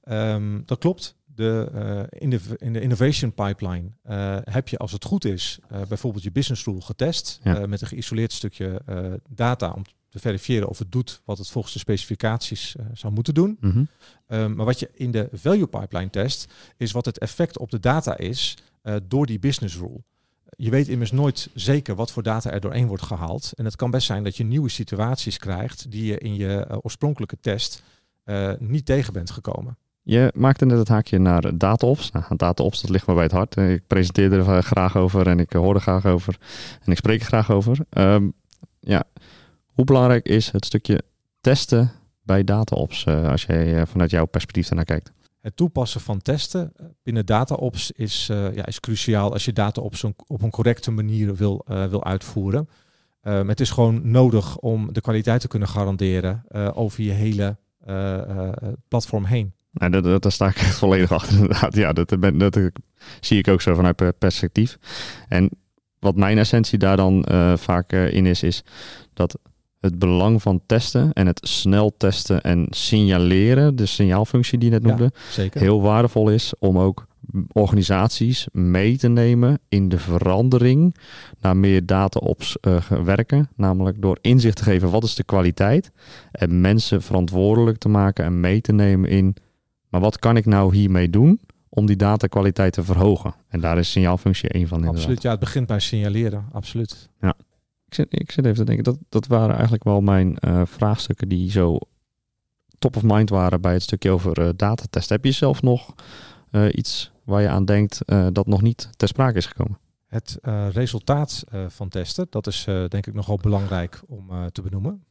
Ehm, 0.02 0.60
dat 0.64 0.78
klopt. 0.78 1.16
De, 1.38 1.70
eh, 1.74 2.20
in, 2.20 2.30
de, 2.30 2.40
in 2.56 2.72
de 2.72 2.80
innovation 2.80 3.32
pipeline 3.32 3.88
eh, 4.02 4.36
heb 4.44 4.68
je, 4.68 4.76
als 4.78 4.92
het 4.92 5.04
goed 5.04 5.24
is, 5.24 5.58
eh, 5.68 5.80
bijvoorbeeld 5.88 6.24
je 6.24 6.32
business 6.32 6.64
rule 6.64 6.80
getest 6.80 7.40
Ja. 7.42 7.66
met 7.66 7.80
een 7.80 7.86
geïsoleerd 7.86 8.32
stukje 8.32 8.82
data 9.28 9.70
om 9.70 9.82
te 10.08 10.18
verifiëren 10.18 10.68
of 10.68 10.78
het 10.78 10.92
doet 10.92 11.22
wat 11.24 11.38
het 11.38 11.50
volgens 11.50 11.72
de 11.74 11.78
specificaties 11.78 12.76
zou 12.92 13.12
moeten 13.12 13.34
doen. 13.34 13.56
Mhm. 13.60 13.84
Maar 14.28 14.64
wat 14.64 14.78
je 14.78 14.90
in 14.94 15.10
de 15.10 15.28
value 15.32 15.66
pipeline 15.66 16.10
test, 16.10 16.52
is 16.76 16.92
wat 16.92 17.04
het 17.04 17.18
effect 17.18 17.58
op 17.58 17.70
de 17.70 17.80
data 17.80 18.16
is 18.16 18.56
door 19.02 19.26
die 19.26 19.38
business 19.38 19.76
rule. 19.76 20.02
Je 20.56 20.70
weet 20.70 20.88
immers 20.88 21.12
nooit 21.12 21.50
zeker 21.54 21.94
wat 21.94 22.12
voor 22.12 22.22
data 22.22 22.50
er 22.50 22.60
doorheen 22.60 22.86
wordt 22.86 23.02
gehaald. 23.02 23.52
En 23.54 23.64
het 23.64 23.76
kan 23.76 23.90
best 23.90 24.06
zijn 24.06 24.24
dat 24.24 24.36
je 24.36 24.44
nieuwe 24.44 24.68
situaties 24.68 25.38
krijgt 25.38 25.90
die 25.90 26.04
je 26.04 26.18
in 26.18 26.34
je 26.34 26.80
oorspronkelijke 26.82 27.38
test 27.40 27.82
niet 28.58 28.86
tegen 28.86 29.12
bent 29.12 29.30
gekomen. 29.30 29.76
Je 30.08 30.32
maakte 30.34 30.66
net 30.66 30.78
het 30.78 30.88
haakje 30.88 31.18
naar 31.18 31.58
DataOps. 31.58 32.10
Nou, 32.10 32.36
DataOps, 32.36 32.80
dat 32.80 32.90
ligt 32.90 33.06
me 33.06 33.14
bij 33.14 33.22
het 33.22 33.32
hart. 33.32 33.56
Ik 33.56 33.86
presenteer 33.86 34.32
er 34.32 34.48
eh, 34.48 34.62
graag 34.62 34.96
over 34.96 35.26
en 35.26 35.38
ik 35.38 35.54
eh, 35.54 35.60
hoor 35.60 35.74
er 35.74 35.80
graag 35.80 36.06
over. 36.06 36.38
En 36.84 36.92
ik 36.92 36.96
spreek 36.96 37.20
er 37.20 37.26
graag 37.26 37.50
over. 37.50 37.78
Ehm, 37.90 38.28
ja, 38.80 39.04
hoe 39.64 39.84
belangrijk 39.84 40.28
is 40.28 40.50
het 40.50 40.64
stukje 40.64 41.02
testen 41.40 41.90
bij 42.22 42.44
DataOps, 42.44 43.04
eh, 43.04 43.30
als 43.30 43.44
jij 43.44 43.80
eh, 43.80 43.86
vanuit 43.86 44.10
jouw 44.10 44.26
perspectief 44.26 44.66
daarnaar 44.66 44.84
kijkt? 44.84 45.12
Het 45.40 45.56
toepassen 45.56 46.00
van 46.00 46.22
testen 46.22 46.72
binnen 47.02 47.26
DataOps 47.26 47.90
is, 47.90 48.26
ja, 48.26 48.66
is 48.66 48.80
cruciaal 48.80 49.32
als 49.32 49.44
je 49.44 49.52
DataOps 49.52 50.04
op 50.04 50.42
een 50.42 50.50
correcte 50.50 50.90
manier 50.90 51.34
wil, 51.34 51.64
wil 51.66 52.04
uitvoeren. 52.04 52.68
Ehm, 53.22 53.48
het 53.48 53.60
is 53.60 53.70
gewoon 53.70 54.10
nodig 54.10 54.58
om 54.58 54.92
de 54.92 55.00
kwaliteit 55.00 55.40
te 55.40 55.48
kunnen 55.48 55.68
garanderen 55.68 56.44
over 56.74 57.02
je 57.02 57.10
hele 57.10 57.56
platform 58.88 59.24
heen. 59.24 59.52
Nou, 59.78 59.90
dat, 59.90 60.04
dat, 60.04 60.22
daar 60.22 60.32
sta 60.32 60.46
ik 60.46 60.56
volledig 60.82 61.12
achter 61.12 61.34
inderdaad. 61.34 61.74
Ja, 61.74 61.92
dat, 61.92 62.20
ben, 62.20 62.38
dat, 62.38 62.58
zie 63.20 63.38
ik 63.38 63.48
ook 63.48 63.60
zo 63.60 63.74
vanuit 63.74 63.96
per- 63.96 64.12
perspectief. 64.12 64.78
En 65.28 65.50
wat 65.98 66.16
mijn 66.16 66.38
essentie 66.38 66.78
daar 66.78 66.96
dan 66.96 67.24
eh, 67.24 67.56
vaak 67.56 67.92
eh, 67.92 68.12
in 68.12 68.26
is, 68.26 68.42
is 68.42 68.62
dat 69.14 69.38
het 69.80 69.98
belang 69.98 70.42
van 70.42 70.60
testen 70.66 71.12
en 71.12 71.26
het 71.26 71.48
snel 71.48 71.94
testen 71.96 72.40
en 72.40 72.66
signaleren, 72.70 73.76
de 73.76 73.86
signaalfunctie 73.86 74.58
die 74.58 74.70
je 74.70 74.78
net 74.78 74.84
noemde, 74.84 75.12
heel 75.52 75.82
waardevol 75.82 76.30
is 76.30 76.52
om 76.58 76.78
ook 76.78 77.06
organisaties 77.52 78.46
mee 78.52 78.96
te 78.96 79.08
nemen 79.08 79.60
in 79.68 79.88
de 79.88 79.98
verandering 79.98 80.94
naar 81.40 81.56
meer 81.56 81.86
data 81.86 82.18
op 82.18 82.42
uh, 82.60 82.76
werken. 83.04 83.48
Namelijk 83.56 84.02
door 84.02 84.18
inzicht 84.20 84.56
te 84.56 84.62
geven 84.62 84.90
wat 84.90 85.04
is 85.04 85.14
de 85.14 85.24
kwaliteit 85.24 85.90
en 86.32 86.60
mensen 86.60 87.02
verantwoordelijk 87.02 87.78
te 87.78 87.88
maken 87.88 88.24
en 88.24 88.40
mee 88.40 88.60
te 88.60 88.72
nemen 88.72 89.10
in, 89.10 89.36
maar 89.88 90.00
wat 90.00 90.18
kan 90.18 90.36
ik 90.36 90.46
nou 90.46 90.76
hiermee 90.76 91.10
doen 91.10 91.40
om 91.68 91.86
die 91.86 91.96
datakwaliteit 91.96 92.72
te 92.72 92.84
verhogen? 92.84 93.34
En 93.48 93.60
daar 93.60 93.78
is 93.78 93.90
signaalfunctie 93.90 94.48
één 94.48 94.68
van. 94.68 94.86
Absoluut, 94.86 95.22
ja, 95.22 95.30
het 95.30 95.40
begint 95.40 95.66
bij 95.66 95.80
signaleren, 95.80 96.48
absoluut. 96.52 97.08
Ja. 97.20 97.34
Ik 97.86 97.94
zit, 97.94 98.06
ik 98.10 98.30
zit 98.30 98.44
even 98.44 98.56
te 98.56 98.64
denken, 98.64 98.84
dat, 98.84 98.98
dat 99.08 99.26
waren 99.26 99.54
eigenlijk 99.54 99.84
wel 99.84 100.00
mijn 100.00 100.36
uh, 100.40 100.62
vraagstukken 100.64 101.28
die 101.28 101.50
zo 101.50 101.78
top 102.78 102.96
of 102.96 103.02
mind 103.02 103.30
waren 103.30 103.60
bij 103.60 103.72
het 103.72 103.82
stukje 103.82 104.10
over 104.10 104.40
uh, 104.40 104.48
datatest. 104.56 105.08
Heb 105.08 105.24
je 105.24 105.32
zelf 105.32 105.62
nog 105.62 105.94
uh, 106.50 106.66
iets 106.72 107.10
waar 107.24 107.42
je 107.42 107.48
aan 107.48 107.64
denkt 107.64 108.00
dat 108.32 108.46
nog 108.46 108.62
niet 108.62 108.88
ter 108.96 109.08
sprake 109.08 109.36
is 109.36 109.46
gekomen? 109.46 109.78
Het 110.06 110.38
resultaat 110.72 111.44
van 111.68 111.88
testen, 111.88 112.26
dat 112.30 112.46
is 112.46 112.64
denk 112.88 113.06
ik 113.06 113.14
nogal 113.14 113.36
belangrijk 113.36 114.00
om 114.06 114.30
te 114.52 114.62
benoemen. 114.62 115.04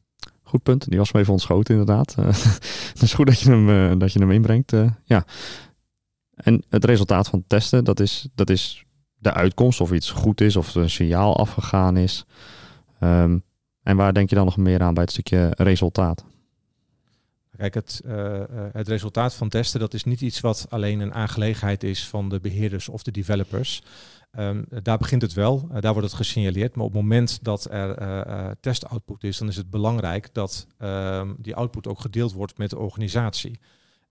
Goed 0.48 0.62
punt, 0.62 0.88
die 0.88 0.98
was 0.98 1.12
me 1.12 1.20
even 1.20 1.32
ontschoten 1.32 1.78
inderdaad. 1.78 2.14
het 2.92 3.02
is 3.02 3.14
goed 3.14 3.26
dat 3.26 3.40
je 3.40 3.50
hem, 3.50 3.98
dat 3.98 4.12
je 4.12 4.18
hem 4.18 4.30
inbrengt. 4.30 4.72
ja. 5.04 5.24
En 6.34 6.64
het 6.68 6.84
resultaat 6.84 7.28
van 7.28 7.44
testen, 7.46 7.84
dat 7.84 8.00
is, 8.00 8.28
dat 8.34 8.50
is 8.50 8.84
de 9.16 9.32
uitkomst 9.32 9.80
of 9.80 9.92
iets 9.92 10.10
goed 10.10 10.40
is 10.40 10.56
of 10.56 10.74
een 10.74 10.90
signaal 10.90 11.36
afgegaan 11.36 11.96
is. 11.96 12.24
Um, 13.00 13.42
en 13.82 13.96
waar 13.96 14.14
denk 14.14 14.28
je 14.28 14.34
dan 14.34 14.44
nog 14.44 14.56
meer 14.56 14.82
aan 14.82 14.94
bij 14.94 15.02
het 15.02 15.12
stukje 15.12 15.50
resultaat? 15.56 16.24
Kijk, 17.56 17.74
het, 17.74 18.02
het 18.72 18.88
resultaat 18.88 19.34
van 19.34 19.48
testen, 19.48 19.80
dat 19.80 19.94
is 19.94 20.04
niet 20.04 20.20
iets 20.20 20.40
wat 20.40 20.66
alleen 20.68 21.00
een 21.00 21.14
aangelegenheid 21.14 21.84
is 21.84 22.08
van 22.08 22.28
de 22.28 22.40
beheerders 22.40 22.88
of 22.88 23.02
de 23.02 23.10
developers. 23.10 23.82
Um, 24.38 24.64
daar 24.82 24.98
begint 24.98 25.22
het 25.22 25.32
wel, 25.32 25.68
uh, 25.72 25.80
daar 25.80 25.92
wordt 25.92 26.08
het 26.08 26.16
gesignaleerd. 26.16 26.74
Maar 26.74 26.84
op 26.84 26.92
het 26.92 27.02
moment 27.02 27.44
dat 27.44 27.70
er 27.70 28.02
uh, 28.02 28.50
testoutput 28.60 29.24
is, 29.24 29.38
dan 29.38 29.48
is 29.48 29.56
het 29.56 29.70
belangrijk 29.70 30.34
dat 30.34 30.66
um, 30.78 31.36
die 31.38 31.54
output 31.54 31.86
ook 31.86 32.00
gedeeld 32.00 32.32
wordt 32.32 32.58
met 32.58 32.70
de 32.70 32.78
organisatie. 32.78 33.60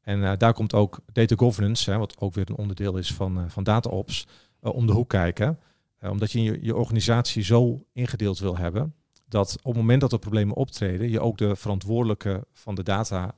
En 0.02 0.38
daar 0.38 0.54
komt 0.54 0.74
ook 0.74 1.00
data 1.14 1.36
governance, 1.36 1.92
hè, 1.92 1.98
wat 1.98 2.20
ook 2.20 2.34
weer 2.34 2.50
een 2.50 2.56
onderdeel 2.56 2.98
is 2.98 3.14
van, 3.14 3.52
van 3.52 3.64
DataOps, 3.64 4.28
om 4.60 4.88
de 4.88 4.94
hoek 4.94 5.10
kijken. 5.10 5.60
Omdat 6.02 6.32
je, 6.32 6.42
je 6.42 6.60
je 6.62 6.76
organisatie 6.76 7.44
zo 7.44 7.86
ingedeeld 7.94 8.40
wil 8.40 8.58
hebben 8.58 8.94
dat 9.28 9.58
op 9.58 9.72
het 9.72 9.82
moment 9.82 10.02
dat 10.02 10.12
er 10.12 10.20
problemen 10.20 10.56
optreden, 10.56 11.10
je 11.10 11.20
ook 11.20 11.38
de 11.38 11.56
verantwoordelijke 11.56 12.46
van 12.54 12.76
de 12.76 12.84
data 12.84 13.36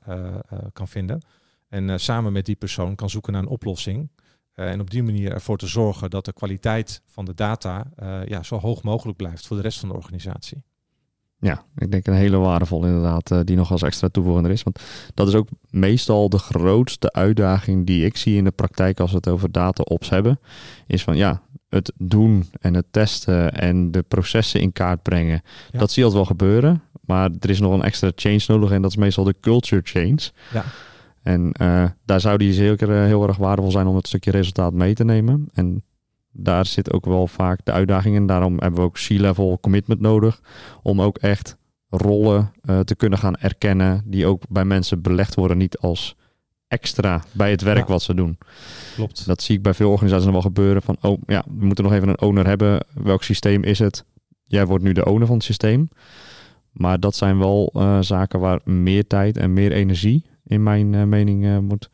kan 0.74 0.88
vinden. 0.88 1.22
En 1.70 2.00
samen 2.00 2.32
met 2.32 2.46
die 2.46 2.56
persoon 2.56 2.96
kan 2.96 3.10
zoeken 3.10 3.34
naar 3.34 3.42
een 3.42 3.48
oplossing. 3.48 4.10
En 4.60 4.80
op 4.80 4.90
die 4.90 5.04
manier 5.04 5.32
ervoor 5.32 5.58
te 5.58 5.68
zorgen 5.68 6.10
dat 6.10 6.26
de 6.26 6.34
kwaliteit 6.34 7.02
van 7.06 7.26
de 7.26 7.34
data 7.34 7.86
ja, 8.26 8.44
zo 8.44 8.60
hoog 8.60 8.84
mogelijk 8.84 9.18
blijft 9.18 9.48
voor 9.48 9.58
de 9.58 9.64
rest 9.64 9.80
van 9.80 9.90
de 9.90 9.96
organisatie. 9.96 10.64
Ja, 11.40 11.64
ik 11.76 11.92
denk 11.92 12.08
een 12.08 12.14
hele 12.14 12.38
waardevol 12.38 12.86
inderdaad, 12.86 13.48
die 13.48 13.56
nog 13.56 13.72
als 13.72 13.82
extra 13.82 14.08
toevoegender 14.08 14.52
is. 14.52 14.64
Want 14.64 14.80
dat 15.14 15.28
is 15.28 15.34
ook 15.34 15.48
meestal 15.70 16.30
de 16.30 16.38
grootste 16.38 17.12
uitdaging 17.12 17.86
die 17.86 18.06
ik 18.06 18.18
zie 18.18 18.36
in 18.36 18.44
de 18.44 18.52
praktijk 18.52 19.00
als 19.00 19.12
we 19.12 19.18
het 19.18 19.28
over 19.28 19.52
data 19.52 19.84
ops 19.84 20.10
hebben. 20.10 20.40
Is 20.88 21.04
van 21.04 21.18
ja, 21.18 21.42
het 21.70 21.94
doen 21.98 22.50
en 22.60 22.74
het 22.74 22.86
testen 22.92 23.54
en 23.54 23.92
de 23.92 24.02
processen 24.02 24.62
in 24.62 24.72
kaart 24.72 25.02
brengen. 25.02 25.42
Dat 25.72 25.92
zie 25.92 26.04
je 26.04 26.10
altijd 26.10 26.28
wel 26.28 26.38
gebeuren. 26.38 26.84
Maar 27.02 27.30
er 27.40 27.50
is 27.50 27.60
nog 27.60 27.74
een 27.74 27.84
extra 27.84 28.12
change 28.16 28.44
nodig 28.48 28.72
en 28.72 28.82
dat 28.82 28.92
is 28.92 28.98
meestal 28.98 29.24
de 29.24 29.36
culture 29.42 29.82
change. 29.84 30.20
Ja. 30.54 30.66
En 31.22 31.52
uh, 31.62 31.86
daar 32.06 32.22
zou 32.22 32.38
die 32.38 32.54
zeker 32.54 32.90
uh, 32.90 33.04
heel 33.04 33.28
erg 33.28 33.38
waardevol 33.38 33.72
zijn 33.72 33.88
om 33.88 33.96
het 33.96 34.08
stukje 34.08 34.32
resultaat 34.32 34.74
mee 34.74 34.94
te 34.94 35.04
nemen. 35.04 35.50
En 35.54 35.84
daar 36.32 36.66
zit 36.66 36.94
ook 36.94 37.06
wel 37.06 37.28
vaak 37.28 37.60
de 37.64 37.72
uitdaging 37.72 38.16
in. 38.16 38.26
Daarom 38.26 38.60
hebben 38.60 38.80
we 38.80 38.86
ook 38.86 39.00
C-level 39.08 39.58
commitment 39.62 40.00
nodig. 40.00 40.42
Om 40.84 41.02
ook 41.02 41.18
echt 41.18 41.58
rollen 41.90 42.52
uh, 42.64 42.80
te 42.80 42.96
kunnen 42.96 43.20
gaan 43.20 43.36
erkennen 43.36 44.04
die 44.06 44.26
ook 44.26 44.44
bij 44.50 44.66
mensen 44.66 45.02
belegd 45.02 45.36
worden. 45.36 45.58
Niet 45.58 45.78
als 45.78 46.16
extra 46.68 47.24
bij 47.32 47.52
het 47.52 47.62
werk 47.62 47.88
wat 47.88 48.02
ze 48.02 48.14
doen. 48.14 48.38
Klopt. 48.96 49.26
Dat 49.26 49.42
zie 49.42 49.56
ik 49.56 49.64
bij 49.64 49.74
veel 49.74 49.92
organisaties 49.92 50.26
nog 50.26 50.34
wel 50.34 50.44
gebeuren. 50.44 50.82
Van, 50.82 50.98
oh 51.02 51.22
ja, 51.26 51.44
we 51.58 51.66
moeten 51.66 51.84
nog 51.84 51.94
even 51.94 52.08
een 52.08 52.22
owner 52.22 52.48
hebben. 52.48 52.86
Welk 52.94 53.24
systeem 53.24 53.64
is 53.64 53.80
het? 53.80 54.06
Jij 54.46 54.66
wordt 54.66 54.84
nu 54.84 54.94
de 54.94 55.06
owner 55.06 55.28
van 55.28 55.36
het 55.36 55.46
systeem. 55.46 55.90
Maar 56.72 57.00
dat 57.00 57.16
zijn 57.16 57.38
wel 57.38 57.72
uh, 57.76 58.02
zaken 58.02 58.40
waar 58.40 58.60
meer 58.64 59.08
tijd 59.08 59.38
en 59.38 59.54
meer 59.54 59.72
energie, 59.72 60.26
in 60.50 60.64
mijn 60.64 60.94
uh, 60.94 61.04
mening, 61.04 61.44
uh, 61.44 61.58
moet, 61.58 61.90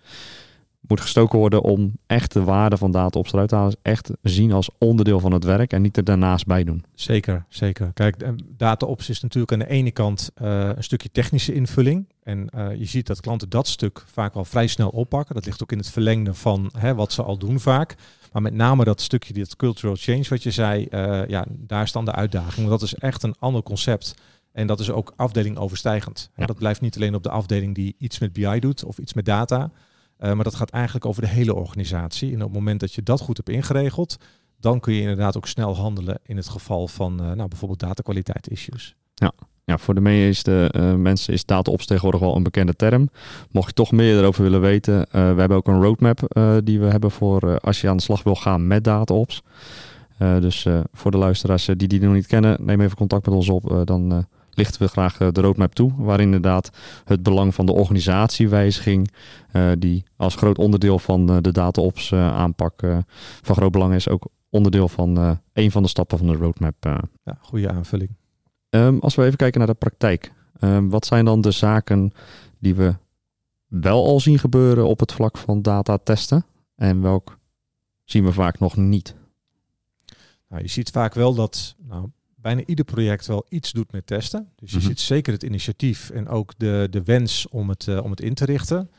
moet 0.79 1.01
gestoken 1.01 1.39
worden 1.39 1.61
om 1.61 1.97
echt 2.07 2.33
de 2.33 2.43
waarde 2.43 2.77
van 2.77 2.91
data 2.91 3.21
te 3.21 3.55
halen. 3.55 3.77
Echt 3.81 4.11
zien 4.21 4.51
als 4.51 4.69
onderdeel 4.77 5.19
van 5.19 5.31
het 5.31 5.43
werk 5.43 5.73
en 5.73 5.81
niet 5.81 5.97
er 5.97 6.03
daarnaast 6.03 6.45
bij 6.45 6.63
doen. 6.63 6.83
Zeker, 6.93 7.45
zeker. 7.49 7.91
Kijk, 7.93 8.31
data 8.57 8.85
ops 8.85 9.09
is 9.09 9.21
natuurlijk 9.21 9.51
aan 9.51 9.59
de 9.59 9.69
ene 9.69 9.91
kant 9.91 10.31
een 10.35 10.83
stukje 10.83 11.11
technische 11.11 11.53
invulling. 11.53 12.05
En 12.23 12.49
je 12.77 12.85
ziet 12.85 13.07
dat 13.07 13.21
klanten 13.21 13.49
dat 13.49 13.67
stuk 13.67 14.03
vaak 14.11 14.33
wel 14.33 14.45
vrij 14.45 14.67
snel 14.67 14.89
oppakken. 14.89 15.35
Dat 15.35 15.45
ligt 15.45 15.63
ook 15.63 15.71
in 15.71 15.77
het 15.77 15.89
verlengde 15.89 16.33
van 16.33 16.71
hè, 16.77 16.95
wat 16.95 17.11
ze 17.13 17.23
al 17.23 17.37
doen 17.37 17.59
vaak. 17.59 17.95
Maar 18.31 18.41
met 18.43 18.53
name 18.53 18.83
dat 18.83 19.01
stukje, 19.01 19.33
dat 19.33 19.55
cultural 19.55 19.95
change 19.99 20.25
wat 20.29 20.43
je 20.43 20.51
zei, 20.51 20.87
uh, 20.89 21.27
ja, 21.27 21.45
daar 21.49 21.87
staan 21.87 22.05
de 22.05 22.11
uitdagingen. 22.11 22.69
Dat 22.69 22.81
is 22.81 22.95
echt 22.95 23.23
een 23.23 23.35
ander 23.39 23.63
concept. 23.63 24.15
En 24.55 24.67
dat 24.67 24.79
is 24.79 24.91
ook 24.91 25.13
afdeling 25.15 25.57
overstijgend. 25.57 26.29
Ja. 26.35 26.45
Dat 26.45 26.57
blijft 26.57 26.81
niet 26.81 26.95
alleen 26.95 27.15
op 27.15 27.23
de 27.23 27.29
afdeling 27.29 27.75
die 27.75 27.95
iets 27.97 28.19
met 28.19 28.33
BI 28.33 28.59
doet 28.59 28.83
of 28.83 28.97
iets 28.97 29.13
met 29.13 29.25
data. 29.25 29.71
Uh, 30.19 30.33
maar 30.33 30.43
dat 30.43 30.55
gaat 30.55 30.69
eigenlijk 30.69 31.05
over 31.05 31.21
de 31.21 31.27
hele 31.27 31.55
organisatie. 31.55 32.29
En 32.29 32.35
op 32.35 32.41
het 32.41 32.53
moment 32.53 32.79
dat 32.79 32.93
je 32.93 33.03
dat 33.03 33.21
goed 33.21 33.37
hebt 33.37 33.49
ingeregeld, 33.49 34.17
dan 34.59 34.79
kun 34.79 34.93
je 34.93 35.01
inderdaad 35.01 35.37
ook 35.37 35.47
snel 35.47 35.75
handelen 35.75 36.19
in 36.23 36.37
het 36.37 36.49
geval 36.49 36.87
van 36.87 37.21
uh, 37.21 37.31
nou, 37.31 37.47
bijvoorbeeld 37.47 37.79
datakwaliteit 37.79 38.49
issues. 38.49 38.95
Ja. 39.13 39.31
Ja, 39.63 39.77
voor 39.77 39.93
de 39.95 40.01
meeste 40.01 40.71
uh, 40.75 40.93
mensen 40.93 41.33
is 41.33 41.45
dataops 41.45 41.85
tegenwoordig 41.85 42.21
wel 42.21 42.35
een 42.35 42.43
bekende 42.43 42.75
term. 42.75 43.09
Mocht 43.51 43.67
je 43.67 43.73
toch 43.73 43.91
meer 43.91 44.17
erover 44.17 44.43
willen 44.43 44.61
weten, 44.61 45.07
we 45.11 45.17
hebben 45.17 45.57
ook 45.57 45.67
een 45.67 45.81
roadmap 45.81 46.19
die 46.63 46.79
we 46.79 46.85
hebben 46.85 47.11
voor 47.11 47.59
als 47.59 47.81
je 47.81 47.89
aan 47.89 47.97
de 47.97 48.03
slag 48.03 48.23
wil 48.23 48.35
gaan 48.35 48.67
met 48.67 48.83
dataops. 48.83 49.41
dus 50.17 50.67
voor 50.93 51.11
de 51.11 51.17
luisteraars 51.17 51.65
die 51.65 51.87
die 51.87 52.01
nog 52.01 52.13
niet 52.13 52.27
kennen, 52.27 52.65
neem 52.65 52.81
even 52.81 52.97
contact 52.97 53.25
met 53.25 53.35
ons 53.35 53.49
op. 53.49 53.81
dan 53.85 54.27
lichten 54.55 54.81
we 54.81 54.87
graag 54.87 55.17
de 55.17 55.41
roadmap 55.41 55.75
toe. 55.75 55.91
Waarin 55.97 56.25
inderdaad 56.25 56.69
het 57.05 57.23
belang 57.23 57.55
van 57.55 57.65
de 57.65 57.73
organisatiewijziging, 57.73 59.11
uh, 59.53 59.71
die 59.79 60.03
als 60.15 60.35
groot 60.35 60.57
onderdeel 60.57 60.99
van 60.99 61.31
uh, 61.31 61.37
de 61.41 61.51
data-ops 61.51 62.11
uh, 62.11 62.35
aanpak 62.35 62.81
van 63.41 63.55
groot 63.55 63.71
belang 63.71 63.93
is, 63.93 64.09
ook 64.09 64.27
onderdeel 64.49 64.87
van 64.87 65.39
een 65.53 65.71
van 65.71 65.83
de 65.83 65.89
stappen 65.89 66.17
van 66.17 66.27
de 66.27 66.35
roadmap. 66.35 66.75
Ja, 67.23 67.37
goede 67.39 67.71
aanvulling. 67.71 68.09
Um, 68.69 68.99
als 68.99 69.15
we 69.15 69.23
even 69.23 69.37
kijken 69.37 69.59
naar 69.59 69.67
de 69.67 69.73
praktijk. 69.73 70.33
Um, 70.59 70.89
wat 70.89 71.05
zijn 71.05 71.25
dan 71.25 71.41
de 71.41 71.51
zaken 71.51 72.11
die 72.59 72.75
we 72.75 72.95
wel 73.67 74.05
al 74.05 74.19
zien 74.19 74.39
gebeuren 74.39 74.87
op 74.87 74.99
het 74.99 75.11
vlak 75.11 75.37
van 75.37 75.61
data 75.61 75.97
testen? 75.97 76.45
En 76.75 77.01
welk 77.01 77.37
zien 78.03 78.23
we 78.23 78.31
vaak 78.31 78.59
nog 78.59 78.75
niet? 78.75 79.15
Nou, 80.49 80.61
je 80.61 80.67
ziet 80.67 80.89
vaak 80.89 81.13
wel 81.13 81.33
dat 81.33 81.75
nou, 81.87 82.09
bijna 82.45 82.63
ieder 82.65 82.85
project 82.85 83.25
wel 83.25 83.45
iets 83.49 83.71
doet 83.71 83.91
met 83.91 84.07
testen. 84.07 84.49
Dus 84.55 84.69
je 84.71 84.75
mm 84.75 84.81
-hmm. 84.81 84.91
ziet 84.91 84.99
zeker 84.99 85.33
het 85.33 85.43
initiatief 85.43 86.09
en 86.09 86.27
ook 86.27 86.53
de, 86.57 86.87
de 86.89 87.03
wens 87.03 87.47
om 87.47 87.69
het, 87.69 87.87
uh, 87.87 88.03
om 88.03 88.09
het 88.09 88.21
in 88.21 88.33
te 88.33 88.45
richten. 88.45 88.89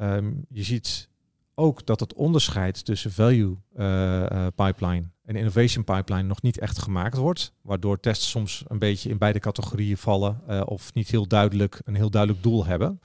Um, 0.00 0.44
je 0.48 0.62
ziet 0.62 1.08
ook 1.54 1.86
dat 1.86 2.00
het 2.00 2.14
onderscheid 2.14 2.84
tussen 2.84 3.12
value 3.12 3.56
uh, 3.76 4.20
uh, 4.32 4.46
pipeline 4.54 5.04
en 5.24 5.36
innovation 5.36 5.84
pipeline 5.84 6.22
nog 6.22 6.42
niet 6.42 6.58
echt 6.58 6.78
gemaakt 6.78 7.16
wordt. 7.16 7.52
Waardoor 7.62 8.00
tests 8.00 8.30
soms 8.30 8.64
een 8.68 8.78
beetje 8.78 9.10
in 9.10 9.18
beide 9.18 9.38
categorieën 9.38 9.96
vallen 9.96 10.68
of 10.68 10.94
niet 10.94 11.08
heel 11.08 11.26
duidelijk 11.26 11.80
een 11.84 11.94
heel 11.94 12.10
duidelijk 12.10 12.42
doel 12.42 12.66
hebben. 12.66 13.00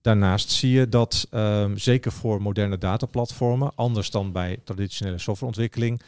Daarnaast 0.00 0.50
zie 0.50 0.70
je 0.70 0.88
dat 0.88 1.26
um, 1.30 1.78
zeker 1.78 2.12
voor 2.12 2.42
moderne 2.42 2.78
dataplatformen, 2.78 3.72
anders 3.74 4.10
dan 4.10 4.32
bij 4.32 4.58
traditionele 4.64 5.18
softwareontwikkeling, 5.18 6.02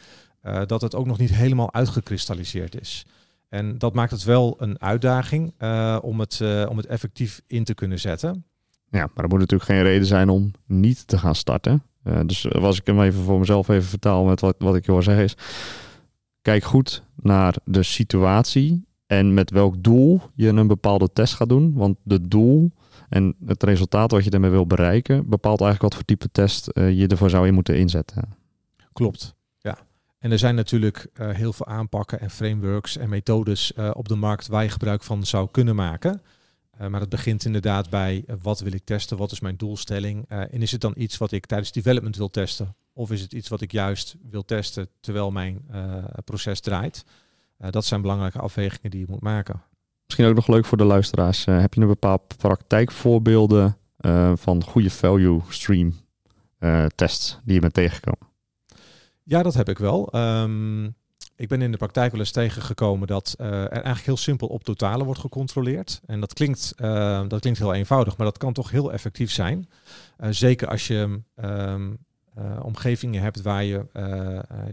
dat 0.65 0.81
het 0.81 0.95
ook 0.95 1.05
nog 1.05 1.17
niet 1.17 1.33
helemaal 1.33 1.73
uitgekristalliseerd 1.73 2.81
is. 2.81 3.05
En 3.55 3.77
dat 3.77 3.93
maakt 3.93 4.11
het 4.11 4.23
wel 4.23 4.55
een 4.59 4.81
uitdaging 4.81 5.53
uh, 5.59 5.97
om, 6.01 6.19
het, 6.19 6.39
uh, 6.41 6.65
om 6.69 6.77
het 6.77 6.85
effectief 6.85 7.41
in 7.47 7.63
te 7.63 7.73
kunnen 7.73 7.99
zetten. 7.99 8.45
Ja, 8.89 9.09
maar 9.13 9.23
er 9.23 9.29
moet 9.29 9.39
natuurlijk 9.39 9.69
geen 9.69 9.83
reden 9.83 10.07
zijn 10.07 10.29
om 10.29 10.51
niet 10.65 11.07
te 11.07 11.17
gaan 11.17 11.35
starten. 11.35 11.83
Uh, 12.03 12.19
dus 12.25 12.53
als 12.53 12.79
ik 12.79 12.85
hem 12.85 13.01
even 13.01 13.23
voor 13.23 13.39
mezelf 13.39 13.67
even 13.67 13.89
vertaal 13.89 14.23
met 14.23 14.41
wat, 14.41 14.55
wat 14.57 14.75
ik 14.75 14.85
hoor 14.85 15.03
zeggen 15.03 15.23
is... 15.23 15.35
Kijk 16.41 16.63
goed 16.63 17.03
naar 17.15 17.55
de 17.63 17.83
situatie 17.83 18.85
en 19.05 19.33
met 19.33 19.49
welk 19.51 19.83
doel 19.83 20.21
je 20.33 20.47
een 20.47 20.67
bepaalde 20.67 21.09
test 21.13 21.33
gaat 21.33 21.49
doen. 21.49 21.73
Want 21.73 21.97
de 22.03 22.27
doel 22.27 22.71
en 23.09 23.35
het 23.45 23.63
resultaat 23.63 24.11
wat 24.11 24.23
je 24.23 24.29
daarmee 24.29 24.49
wil 24.49 24.67
bereiken... 24.67 25.29
bepaalt 25.29 25.61
eigenlijk 25.61 25.81
wat 25.81 25.95
voor 25.95 26.17
type 26.17 26.31
test 26.31 26.69
je 26.73 27.07
ervoor 27.07 27.29
zou 27.29 27.47
in 27.47 27.53
moeten 27.53 27.77
inzetten. 27.77 28.35
Klopt. 28.93 29.34
En 30.19 30.31
er 30.31 30.39
zijn 30.39 30.55
natuurlijk 30.55 31.07
uh, 31.13 31.29
heel 31.29 31.53
veel 31.53 31.65
aanpakken 31.65 32.19
en 32.19 32.29
frameworks 32.29 32.97
en 32.97 33.09
methodes 33.09 33.71
uh, 33.77 33.91
op 33.93 34.07
de 34.07 34.15
markt 34.15 34.47
waar 34.47 34.63
je 34.63 34.69
gebruik 34.69 35.03
van 35.03 35.25
zou 35.25 35.47
kunnen 35.51 35.75
maken. 35.75 36.21
Uh, 36.81 36.87
maar 36.87 36.99
het 36.99 37.09
begint 37.09 37.45
inderdaad 37.45 37.89
bij 37.89 38.25
wat 38.41 38.59
wil 38.59 38.73
ik 38.73 38.85
testen, 38.85 39.17
wat 39.17 39.31
is 39.31 39.39
mijn 39.39 39.57
doelstelling 39.57 40.25
en 40.27 40.61
is 40.61 40.71
het 40.71 40.81
dan 40.81 40.93
iets 40.97 41.17
wat 41.17 41.31
ik 41.31 41.45
tijdens 41.45 41.71
development 41.71 42.17
wil 42.17 42.29
testen 42.29 42.75
of 42.93 43.11
is 43.11 43.21
het 43.21 43.33
iets 43.33 43.49
wat 43.49 43.61
ik 43.61 43.71
juist 43.71 44.15
wil 44.29 44.45
testen 44.45 44.87
terwijl 44.99 45.31
mijn 45.31 45.65
proces 46.25 46.59
draait. 46.59 47.05
dat 47.57 47.85
zijn 47.85 48.01
belangrijke 48.01 48.39
afwegingen 48.39 48.91
die 48.91 48.99
je 48.99 49.05
moet 49.09 49.21
maken. 49.21 49.61
Misschien 50.05 50.25
ook 50.25 50.35
nog 50.35 50.47
leuk 50.47 50.65
voor 50.65 50.77
de 50.77 50.83
luisteraars. 50.83 51.45
heb 51.45 51.73
je 51.73 51.81
een 51.81 51.87
bepaald 51.87 52.37
praktijkvoorbeelden 52.37 53.77
van 54.35 54.63
goede 54.63 54.89
value 54.89 55.41
stream 55.49 55.93
tests 56.95 57.39
die 57.43 57.53
je 57.53 57.61
bent 57.61 57.73
tegengekomen? 57.73 58.24
Ja, 59.27 59.43
dat 59.43 59.53
heb 59.53 59.69
ik 59.69 59.77
wel. 59.77 60.15
Um, 60.15 60.95
ik 61.35 61.47
ben 61.47 61.61
in 61.61 61.71
de 61.71 61.77
praktijk 61.77 62.11
wel 62.11 62.19
eens 62.19 62.31
tegengekomen 62.31 63.07
dat 63.07 63.35
uh, 63.37 63.47
er 63.47 63.69
eigenlijk 63.69 64.05
heel 64.05 64.17
simpel 64.17 64.47
op 64.47 64.63
totalen 64.63 65.05
wordt 65.05 65.21
gecontroleerd. 65.21 66.01
En 66.05 66.19
dat 66.19 66.33
klinkt, 66.33 66.73
uh, 66.77 67.27
dat 67.27 67.39
klinkt 67.39 67.59
heel 67.59 67.73
eenvoudig, 67.73 68.17
maar 68.17 68.25
dat 68.25 68.37
kan 68.37 68.53
toch 68.53 68.71
heel 68.71 68.93
effectief 68.93 69.31
zijn. 69.31 69.69
Uh, 70.19 70.27
zeker 70.31 70.67
als 70.67 70.87
je 70.87 71.21
um, 71.35 71.97
omgevingen 72.61 73.21
hebt 73.21 73.41
waar 73.41 73.63
je 73.63 73.85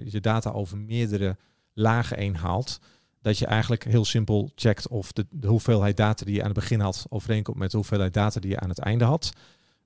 je 0.05 0.21
data 0.21 0.51
over 0.51 0.79
meerdere 0.79 1.37
lagen 1.73 2.17
eenhaalt. 2.17 2.81
Dat 3.21 3.39
je 3.39 3.47
eigenlijk 3.47 3.85
heel 3.85 4.05
simpel 4.05 4.51
checkt 4.55 4.89
of 4.89 5.13
de, 5.13 5.27
de 5.31 5.49
hoeveelheid 5.49 5.97
data 5.97 6.25
die 6.25 6.35
je 6.35 6.41
aan 6.41 6.51
het 6.51 6.59
begin 6.59 6.81
had 6.81 7.07
overeenkomt 7.09 7.57
met 7.57 7.71
de 7.71 7.77
hoeveelheid 7.77 8.15
data 8.15 8.41
die 8.41 8.51
je 8.51 8.61
aan 8.61 8.69
het 8.69 8.79
einde 8.79 9.05
had. 9.05 9.33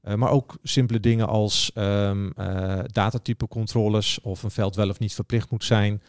Uh, 0.09 0.15
maar 0.15 0.31
ook 0.31 0.59
simpele 0.63 1.01
dingen 1.01 1.29
als 1.29 1.71
um, 1.75 2.33
uh, 2.39 2.79
datatype 2.87 3.49
controles 3.49 4.21
of 4.21 4.43
een 4.43 4.51
veld 4.51 4.77
wel 4.77 4.89
of 4.89 4.99
niet 4.99 5.15
verplicht 5.15 5.51
moet 5.51 5.65
zijn. 5.65 6.03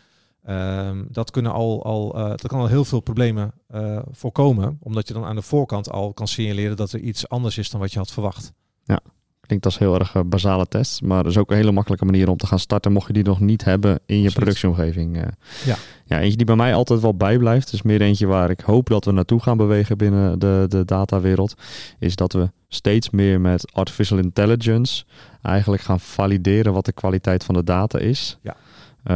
Um, 0.50 1.08
dat, 1.12 1.32
kunnen 1.32 1.52
al, 1.52 1.84
al, 1.84 2.18
uh, 2.18 2.28
dat 2.28 2.48
kan 2.48 2.60
al 2.60 2.68
heel 2.68 2.86
veel 2.86 3.00
problemen 3.00 3.54
voorkomen, 4.12 4.78
omdat 4.82 5.08
je 5.08 5.14
dan 5.14 5.26
aan 5.26 5.36
de 5.36 5.42
voorkant 5.42 5.92
al 5.92 6.14
kan 6.14 6.28
signaleren 6.28 6.78
dat 6.78 6.92
er 6.92 7.00
iets 7.00 7.30
anders 7.30 7.58
is 7.58 7.70
dan 7.70 7.80
wat 7.80 7.92
je 7.92 8.00
had 8.00 8.12
verwacht. 8.12 8.54
Ja, 8.84 9.00
klinkt 9.48 9.66
als 9.66 9.78
heel 9.78 10.00
erg 10.00 10.14
basale 10.26 10.68
test, 10.68 11.02
maar 11.02 11.24
dat 11.24 11.32
is 11.32 11.38
ook 11.38 11.52
een 11.52 11.58
hele 11.58 11.72
makkelijke 11.72 12.06
manier 12.06 12.30
om 12.30 12.38
te 12.38 12.48
gaan 12.48 12.60
starten, 12.60 12.92
mocht 12.92 13.08
je 13.08 13.14
die 13.14 13.24
nog 13.24 13.40
niet 13.40 13.64
hebben 13.64 14.00
in 14.06 14.22
je 14.22 14.32
productieomgeving. 14.32 15.18
ja. 15.66 15.76
ja, 16.06 16.20
eentje 16.20 16.38
die 16.38 16.46
bij 16.46 16.56
mij 16.56 16.74
altijd 16.74 17.02
wel 17.02 17.16
bijblijft, 17.16 17.74
is 17.74 17.82
meer 17.82 18.02
eentje 18.02 18.26
waar 18.26 18.50
ik 18.50 18.60
hoop 18.60 18.88
dat 18.88 19.06
we 19.06 19.12
naartoe 19.12 19.42
gaan 19.42 19.58
bewegen 19.58 19.98
binnen 19.98 20.40
de, 20.40 20.66
de 20.68 20.86
datawereld, 20.86 21.54
is 22.00 22.16
dat 22.16 22.34
we 22.34 22.50
steeds 22.68 23.10
meer 23.10 23.42
met 23.42 23.74
artificial 23.74 24.20
intelligence 24.20 25.04
eigenlijk 25.42 25.82
gaan 25.82 26.00
valideren 26.00 26.74
wat 26.74 26.86
de 26.86 26.92
kwaliteit 26.92 27.44
van 27.44 27.56
de 27.56 27.64
data 27.64 28.00
is. 28.00 28.38
Ja. 28.42 28.56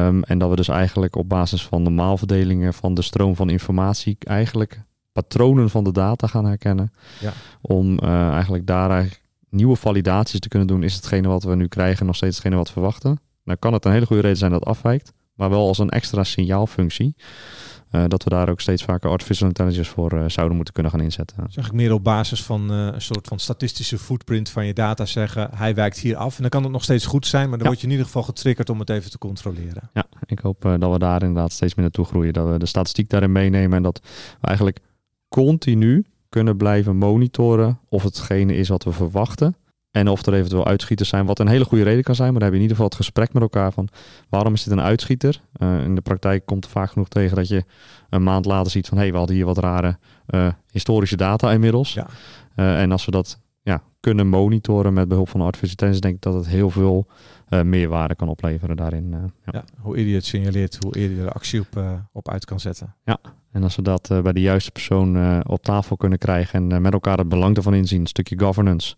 Um, 0.07 0.23
en 0.23 0.37
dat 0.37 0.49
we 0.49 0.55
dus 0.55 0.67
eigenlijk 0.67 1.15
op 1.15 1.29
basis 1.29 1.65
van 1.65 1.81
normaalverdelingen 1.81 2.73
van 2.73 2.93
de 2.93 3.01
stroom 3.01 3.35
van 3.35 3.49
informatie 3.49 4.17
eigenlijk 4.19 4.81
patronen 5.11 5.69
van 5.69 5.83
de 5.83 5.91
data 5.91 6.27
gaan 6.27 6.45
herkennen. 6.45 6.93
Ja. 7.19 7.33
Om 7.61 7.99
uh, 8.03 8.29
eigenlijk 8.29 8.67
daar 8.67 8.89
eigenlijk 8.89 9.20
nieuwe 9.51 9.75
validaties 9.75 10.39
te 10.39 10.47
kunnen 10.47 10.67
doen. 10.67 10.83
Is 10.83 10.95
hetgene 10.95 11.27
wat 11.27 11.43
we 11.43 11.55
nu 11.55 11.67
krijgen 11.67 12.05
nog 12.05 12.15
steeds 12.15 12.35
hetgene 12.35 12.55
wat 12.55 12.67
we 12.67 12.73
verwachten? 12.73 13.19
Dan 13.43 13.59
kan 13.59 13.73
het 13.73 13.85
een 13.85 13.91
hele 13.91 14.05
goede 14.05 14.21
reden 14.21 14.37
zijn 14.37 14.51
dat 14.51 14.59
het 14.59 14.69
afwijkt, 14.69 15.13
maar 15.33 15.49
wel 15.49 15.67
als 15.67 15.77
een 15.77 15.89
extra 15.89 16.23
signaalfunctie. 16.23 17.15
Uh, 17.91 18.03
dat 18.07 18.23
we 18.23 18.29
daar 18.29 18.49
ook 18.49 18.61
steeds 18.61 18.83
vaker 18.83 19.09
artificial 19.09 19.47
intelligence 19.47 19.91
voor 19.91 20.13
uh, 20.13 20.23
zouden 20.27 20.55
moeten 20.55 20.73
kunnen 20.73 20.91
gaan 20.91 21.01
inzetten. 21.01 21.45
Zeg 21.49 21.65
ik 21.65 21.71
meer 21.71 21.93
op 21.93 22.03
basis 22.03 22.43
van 22.43 22.71
uh, 22.71 22.85
een 22.85 23.01
soort 23.01 23.27
van 23.27 23.39
statistische 23.39 23.97
footprint 23.97 24.49
van 24.49 24.65
je 24.65 24.73
data 24.73 25.05
zeggen, 25.05 25.49
hij 25.55 25.75
wijkt 25.75 25.99
hier 25.99 26.15
af. 26.15 26.35
En 26.35 26.41
dan 26.41 26.49
kan 26.49 26.63
het 26.63 26.71
nog 26.71 26.83
steeds 26.83 27.05
goed 27.05 27.27
zijn, 27.27 27.49
maar 27.49 27.57
dan 27.57 27.67
ja. 27.67 27.67
word 27.67 27.79
je 27.79 27.85
in 27.85 27.91
ieder 27.91 28.05
geval 28.05 28.23
getriggerd 28.23 28.69
om 28.69 28.79
het 28.79 28.89
even 28.89 29.11
te 29.11 29.17
controleren. 29.17 29.89
Ja, 29.93 30.05
ik 30.25 30.39
hoop 30.39 30.61
dat 30.61 30.91
we 30.91 30.99
daar 30.99 31.21
inderdaad 31.21 31.51
steeds 31.51 31.75
meer 31.75 31.85
naartoe 31.85 32.05
groeien. 32.05 32.33
Dat 32.33 32.49
we 32.49 32.59
de 32.59 32.65
statistiek 32.65 33.09
daarin 33.09 33.31
meenemen 33.31 33.77
en 33.77 33.83
dat 33.83 34.01
we 34.41 34.47
eigenlijk 34.47 34.79
continu 35.29 36.05
kunnen 36.31 36.57
blijven 36.57 36.97
monitoren 36.97 37.79
of 37.89 38.03
hetgene 38.03 38.55
is 38.55 38.69
wat 38.69 38.83
we 38.83 38.91
verwachten. 38.91 39.55
En 39.91 40.07
of 40.07 40.25
er 40.25 40.33
eventueel 40.33 40.65
uitschieters 40.65 41.09
zijn, 41.09 41.25
wat 41.25 41.39
een 41.39 41.47
hele 41.47 41.65
goede 41.65 41.83
reden 41.83 42.03
kan 42.03 42.15
zijn. 42.15 42.31
Maar 42.31 42.39
dan 42.39 42.49
heb 42.49 42.57
je 42.57 42.63
in 42.63 42.69
ieder 42.69 42.77
geval 42.77 42.91
het 42.91 43.05
gesprek 43.05 43.33
met 43.33 43.41
elkaar 43.41 43.71
van 43.71 43.87
waarom 44.29 44.53
is 44.53 44.63
dit 44.63 44.73
een 44.73 44.81
uitschieter? 44.81 45.41
Uh, 45.57 45.83
in 45.83 45.95
de 45.95 46.01
praktijk 46.01 46.45
komt 46.45 46.63
het 46.63 46.73
vaak 46.73 46.91
genoeg 46.91 47.07
tegen 47.07 47.35
dat 47.35 47.47
je 47.47 47.63
een 48.09 48.23
maand 48.23 48.45
later 48.45 48.71
ziet 48.71 48.87
van 48.87 48.97
hé, 48.97 49.03
hey, 49.03 49.11
we 49.11 49.17
hadden 49.17 49.35
hier 49.35 49.45
wat 49.45 49.57
rare 49.57 49.97
uh, 50.29 50.47
historische 50.71 51.17
data 51.17 51.51
inmiddels. 51.51 51.93
Ja. 51.93 52.07
Uh, 52.55 52.81
en 52.81 52.91
als 52.91 53.05
we 53.05 53.11
dat 53.11 53.39
ja, 53.61 53.81
kunnen 53.99 54.27
monitoren 54.27 54.93
met 54.93 55.07
behulp 55.07 55.29
van 55.29 55.41
artificial 55.41 55.71
intelligence, 55.71 56.01
denk 56.01 56.15
ik 56.15 56.21
dat 56.21 56.33
het 56.33 56.47
heel 56.47 56.69
veel 56.69 57.07
meerwaarde 57.63 58.15
kan 58.15 58.29
opleveren 58.29 58.75
daarin. 58.75 59.09
Ja. 59.09 59.25
ja. 59.45 59.63
hoe 59.79 59.95
eerder 59.95 60.11
je 60.11 60.17
het 60.17 60.25
signaleert, 60.25 60.77
hoe 60.83 60.95
eerder 60.95 61.17
je 61.17 61.23
er 61.23 61.31
actie 61.31 61.59
op, 61.59 61.83
op 62.11 62.29
uit 62.29 62.45
kan 62.45 62.59
zetten. 62.59 62.95
Ja, 63.05 63.17
en 63.51 63.63
als 63.63 63.75
we 63.75 63.81
dat 63.81 64.07
bij 64.23 64.33
de 64.33 64.41
juiste 64.41 64.71
persoon 64.71 65.43
op 65.47 65.63
tafel 65.63 65.97
kunnen 65.97 66.17
krijgen 66.17 66.71
en 66.71 66.81
met 66.81 66.93
elkaar 66.93 67.17
het 67.17 67.29
belang 67.29 67.57
ervan 67.57 67.73
inzien, 67.73 68.01
een 68.01 68.07
stukje 68.07 68.39
governance 68.39 68.95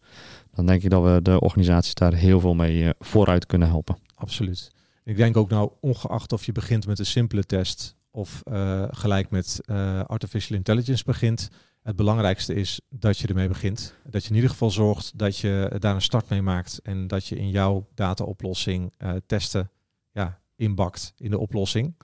dan 0.53 0.65
denk 0.65 0.83
ik 0.83 0.89
dat 0.89 1.03
we 1.03 1.21
de 1.21 1.39
organisaties 1.39 1.93
daar 1.93 2.13
heel 2.13 2.39
veel 2.39 2.53
mee 2.53 2.83
eh, 2.83 2.89
vooruit 2.99 3.45
kunnen 3.45 3.67
helpen. 3.67 3.97
Absoluut. 4.15 4.71
Ik 5.03 5.17
denk 5.17 5.37
ook 5.37 5.49
nou, 5.49 5.71
ongeacht 5.79 6.31
of 6.31 6.45
je 6.45 6.51
begint 6.51 6.87
met 6.87 6.99
een 6.99 7.05
simpele 7.05 7.43
test 7.43 7.95
of 8.11 8.41
uh, 8.51 8.83
gelijk 8.89 9.29
met 9.29 9.61
uh, 9.65 10.03
artificial 10.03 10.57
intelligence 10.57 11.03
begint, 11.03 11.49
het 11.83 11.95
belangrijkste 11.95 12.53
is 12.53 12.81
dat 12.89 13.17
je 13.17 13.27
ermee 13.27 13.47
begint. 13.47 13.95
Dat 14.03 14.23
je 14.23 14.29
in 14.29 14.35
ieder 14.35 14.49
geval 14.49 14.71
zorgt 14.71 15.17
dat 15.17 15.37
je 15.37 15.75
daar 15.79 15.95
een 15.95 16.01
start 16.01 16.29
mee 16.29 16.41
maakt 16.41 16.79
en 16.83 17.07
dat 17.07 17.27
je 17.27 17.35
in 17.35 17.49
jouw 17.49 17.87
dataoplossing 17.93 18.93
uh, 18.97 19.11
testen 19.25 19.69
ja, 20.11 20.39
inbakt 20.55 21.13
in 21.17 21.29
de 21.29 21.39
oplossing. 21.39 21.95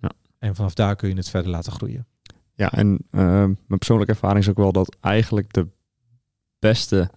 Ja. 0.00 0.10
En 0.38 0.54
vanaf 0.54 0.74
daar 0.74 0.96
kun 0.96 1.08
je 1.08 1.14
het 1.14 1.28
verder 1.28 1.50
laten 1.50 1.72
groeien. 1.72 2.06
Ja, 2.54 2.72
en 2.72 3.06
mijn 3.10 3.58
persoonlijke 3.66 4.12
ervaring 4.12 4.40
is 4.40 4.48
ook 4.48 4.56
wel 4.56 4.72
dat 4.72 4.96
eigenlijk 5.00 5.52
de 5.52 5.66
beste 6.58 7.10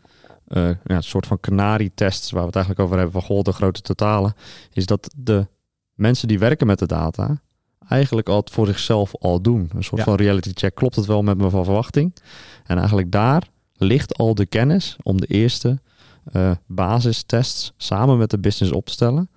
uh, 0.47 0.71
ja, 0.83 1.01
soort 1.01 1.27
van 1.27 1.39
canary-tests, 1.39 2.31
waar 2.31 2.41
we 2.41 2.47
het 2.47 2.55
eigenlijk 2.55 2.85
over 2.85 2.97
hebben, 3.01 3.21
van 3.21 3.29
goh, 3.29 3.43
de 3.43 3.51
grote 3.51 3.81
totalen, 3.81 4.33
is 4.71 4.85
dat 4.85 5.13
de 5.17 5.47
mensen 5.93 6.27
die 6.27 6.39
werken 6.39 6.67
met 6.67 6.79
de 6.79 6.85
data 6.85 7.41
eigenlijk 7.88 8.30
al 8.30 8.48
voor 8.52 8.65
zichzelf 8.65 9.15
al 9.15 9.41
doen. 9.41 9.70
Een 9.76 9.84
soort 9.84 10.02
van 10.02 10.15
reality 10.15 10.52
check. 10.54 10.76
Klopt 10.76 10.96
het 10.96 11.06
wel 11.06 11.22
met 11.22 11.38
mijn 11.38 11.50
verwachting? 11.50 12.15
En 12.65 12.78
eigenlijk 12.78 13.12
daar 13.12 13.48
ligt 13.74 14.17
al 14.17 14.36
de 14.36 14.46
kennis 14.46 14.96
om 15.02 15.22
de 15.22 15.28
eerste 15.28 15.80
uh, 16.34 16.52
basistests 16.67 17.74
samen 17.78 18.17
met 18.17 18.30
de 18.30 18.39
business 18.39 18.74
op 18.74 18.86
te 18.86 18.91
stellen. 18.91 19.30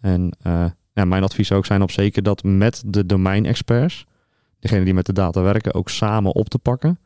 En 0.00 0.36
uh, 0.46 0.64
ja, 0.92 1.04
mijn 1.04 1.22
advies 1.22 1.46
zou 1.46 1.58
ook 1.58 1.66
zijn 1.66 1.82
op 1.82 1.90
zeker 1.90 2.22
dat 2.22 2.42
met 2.42 2.82
de 2.86 3.06
domein-experts, 3.06 4.06
degene 4.60 4.84
die 4.84 4.94
met 4.94 5.06
de 5.06 5.12
data 5.12 5.40
werken, 5.40 5.74
ook 5.74 5.88
samen 5.88 6.34
op 6.34 6.48
te 6.48 6.58
pakken 6.58 6.98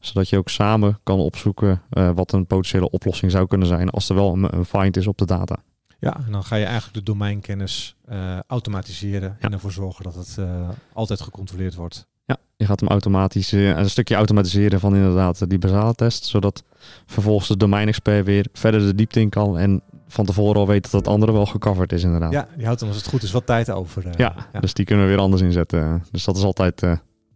zodat 0.00 0.28
je 0.28 0.36
ook 0.36 0.48
samen 0.48 0.98
kan 1.02 1.18
opzoeken 1.18 1.82
uh, 1.92 2.10
wat 2.14 2.32
een 2.32 2.46
potentiële 2.46 2.90
oplossing 2.90 3.30
zou 3.30 3.46
kunnen 3.46 3.68
zijn 3.68 3.90
als 3.90 4.08
er 4.08 4.14
wel 4.14 4.32
een, 4.32 4.56
een, 4.56 4.64
find 4.64 4.96
is 4.96 5.06
op 5.06 5.18
de 5.18 5.26
data. 5.26 5.56
Ja, 6.00 6.16
en 6.26 6.32
dan 6.32 6.44
ga 6.44 6.56
je 6.56 6.64
eigenlijk 6.64 6.94
de 6.94 7.12
domeinkennis 7.12 7.96
uh, 8.10 8.38
automatiseren 8.46 9.36
ja. 9.40 9.46
en 9.46 9.52
ervoor 9.52 9.72
zorgen 9.72 10.04
dat 10.04 10.14
het 10.14 10.36
uh, 10.40 10.68
altijd 10.92 11.20
gecontroleerd 11.20 11.74
wordt. 11.74 12.06
Ja, 12.24 12.36
je 12.56 12.64
gaat 12.64 12.80
hem 12.80 12.88
automatisch, 12.88 13.52
een 13.52 13.90
stukje 13.90 14.14
automatiseren 14.14 14.80
van 14.80 14.94
inderdaad 14.94 15.48
die 15.48 15.58
basale 15.58 15.94
test, 15.94 16.24
zodat 16.24 16.64
vervolgens 17.06 17.48
de 17.48 17.56
domeinexpert 17.56 18.24
weer 18.24 18.46
verder 18.52 18.80
de 18.80 18.94
diepte 18.94 19.20
in 19.20 19.28
kan 19.28 19.58
en 19.58 19.82
van 20.06 20.24
tevoren 20.24 20.60
al 20.60 20.66
weet 20.66 20.82
dat 20.82 20.92
het 20.92 21.08
andere 21.08 21.32
wel 21.32 21.46
gecoverd 21.46 21.92
is 21.92 22.02
inderdaad. 22.02 22.32
Ja, 22.32 22.48
die 22.56 22.64
houdt 22.64 22.80
dan 22.80 22.88
als 22.88 22.98
het 22.98 23.08
goed 23.08 23.22
is 23.22 23.32
wat 23.32 23.46
tijd 23.46 23.70
over. 23.70 24.04
Ja, 24.16 24.34
ja, 24.52 24.60
dus 24.60 24.74
die 24.74 24.84
kunnen 24.84 25.04
we 25.04 25.10
weer 25.10 25.20
anders 25.20 25.42
inzetten. 25.42 26.04
Dus 26.10 26.24
dat 26.24 26.36
is 26.36 26.42
altijd 26.42 26.82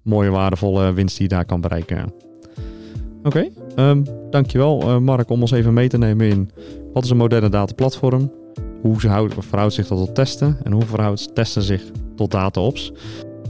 mooie 0.03 0.31
waardevolle 0.31 0.93
winst 0.93 1.17
die 1.17 1.29
je 1.29 1.35
daar 1.35 1.45
kan 1.45 1.61
bereiken. 1.61 2.13
Oké, 3.23 3.27
okay, 3.27 3.53
um, 3.89 4.07
dankjewel 4.31 5.01
Mark 5.01 5.31
om 5.31 5.41
ons 5.41 5.51
even 5.51 5.73
mee 5.73 5.89
te 5.89 5.99
nemen 5.99 6.29
in 6.29 6.51
wat 6.93 7.05
is 7.05 7.11
een 7.11 7.17
moderne 7.17 7.49
dataplatform, 7.49 8.33
hoe 8.83 9.01
verhoudt 9.39 9.75
zich 9.75 9.87
dat 9.87 9.99
tot 9.99 10.15
testen 10.15 10.59
en 10.63 10.73
hoe 10.73 10.85
verhoudt 10.85 11.35
testen 11.35 11.63
zich 11.63 11.83
tot 12.17 12.31
dataops. 12.31 12.93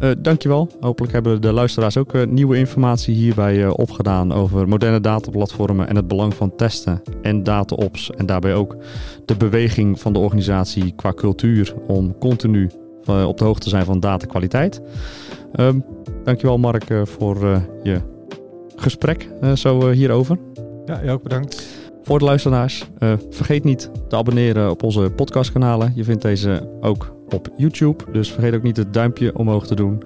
Uh, 0.01 0.11
dankjewel. 0.19 0.69
Hopelijk 0.81 1.13
hebben 1.13 1.41
de 1.41 1.53
luisteraars 1.53 1.97
ook 1.97 2.15
uh, 2.15 2.27
nieuwe 2.27 2.57
informatie 2.57 3.15
hierbij 3.15 3.57
uh, 3.57 3.71
opgedaan 3.77 4.33
over 4.33 4.69
moderne 4.69 5.01
dataplatformen 5.01 5.89
en 5.89 5.97
het 5.97 6.09
belang 6.09 6.35
van 6.35 6.57
testen 6.57 7.03
en 7.23 7.43
dataops. 7.43 8.11
En 8.11 8.27
daarbij 8.27 8.55
ook 8.55 8.77
de 9.25 9.37
beweging 9.37 10.01
van 10.01 10.13
de 10.13 10.19
organisatie 10.19 10.93
qua 10.97 11.13
cultuur 11.13 11.75
om 11.87 12.19
continu 12.19 12.71
op 13.27 13.39
de 13.39 13.45
hoogte 13.45 13.63
te 13.63 13.69
zijn 13.69 13.85
van 13.85 14.01
datakwaliteit. 14.01 14.83
Um, 15.61 15.85
dankjewel 16.25 16.59
Mark 16.59 16.85
voor 17.05 17.63
je 17.83 18.01
gesprek 18.77 19.29
zo 19.55 19.91
hierover. 19.91 20.39
Ja, 20.85 21.01
jij 21.03 21.13
ook 21.13 21.23
bedankt. 21.23 21.82
Voor 22.03 22.19
de 22.19 22.25
luisteraars, 22.25 22.85
uh, 22.99 23.13
vergeet 23.31 23.65
niet 23.65 23.91
te 24.09 24.17
abonneren 24.17 24.71
op 24.71 24.83
onze 24.83 25.13
podcastkanalen. 25.17 25.93
Je 25.95 26.05
vindt 26.05 26.23
deze 26.23 26.69
ook 26.81 27.17
op 27.29 27.49
YouTube, 27.57 28.05
dus 28.13 28.33
vergeet 28.33 28.55
ook 28.55 28.63
niet 28.63 28.77
het 28.77 28.95
duimpje 28.95 29.37
omhoog 29.39 29.67
te 29.67 29.75
doen. 29.75 30.03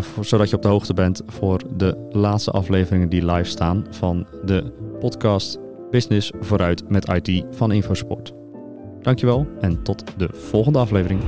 Voor, 0.00 0.24
zodat 0.24 0.50
je 0.50 0.56
op 0.56 0.62
de 0.62 0.68
hoogte 0.68 0.94
bent 0.94 1.22
voor 1.26 1.60
de 1.76 2.08
laatste 2.10 2.50
afleveringen 2.50 3.08
die 3.08 3.24
live 3.24 3.48
staan 3.48 3.86
van 3.90 4.26
de 4.44 4.72
podcast 5.00 5.58
Business 5.90 6.32
vooruit 6.40 6.88
met 6.88 7.08
IT 7.08 7.44
van 7.50 7.72
Infosport. 7.72 8.32
Dankjewel 9.02 9.46
en 9.60 9.82
tot 9.82 10.04
de 10.16 10.28
volgende 10.32 10.78
aflevering. 10.78 11.20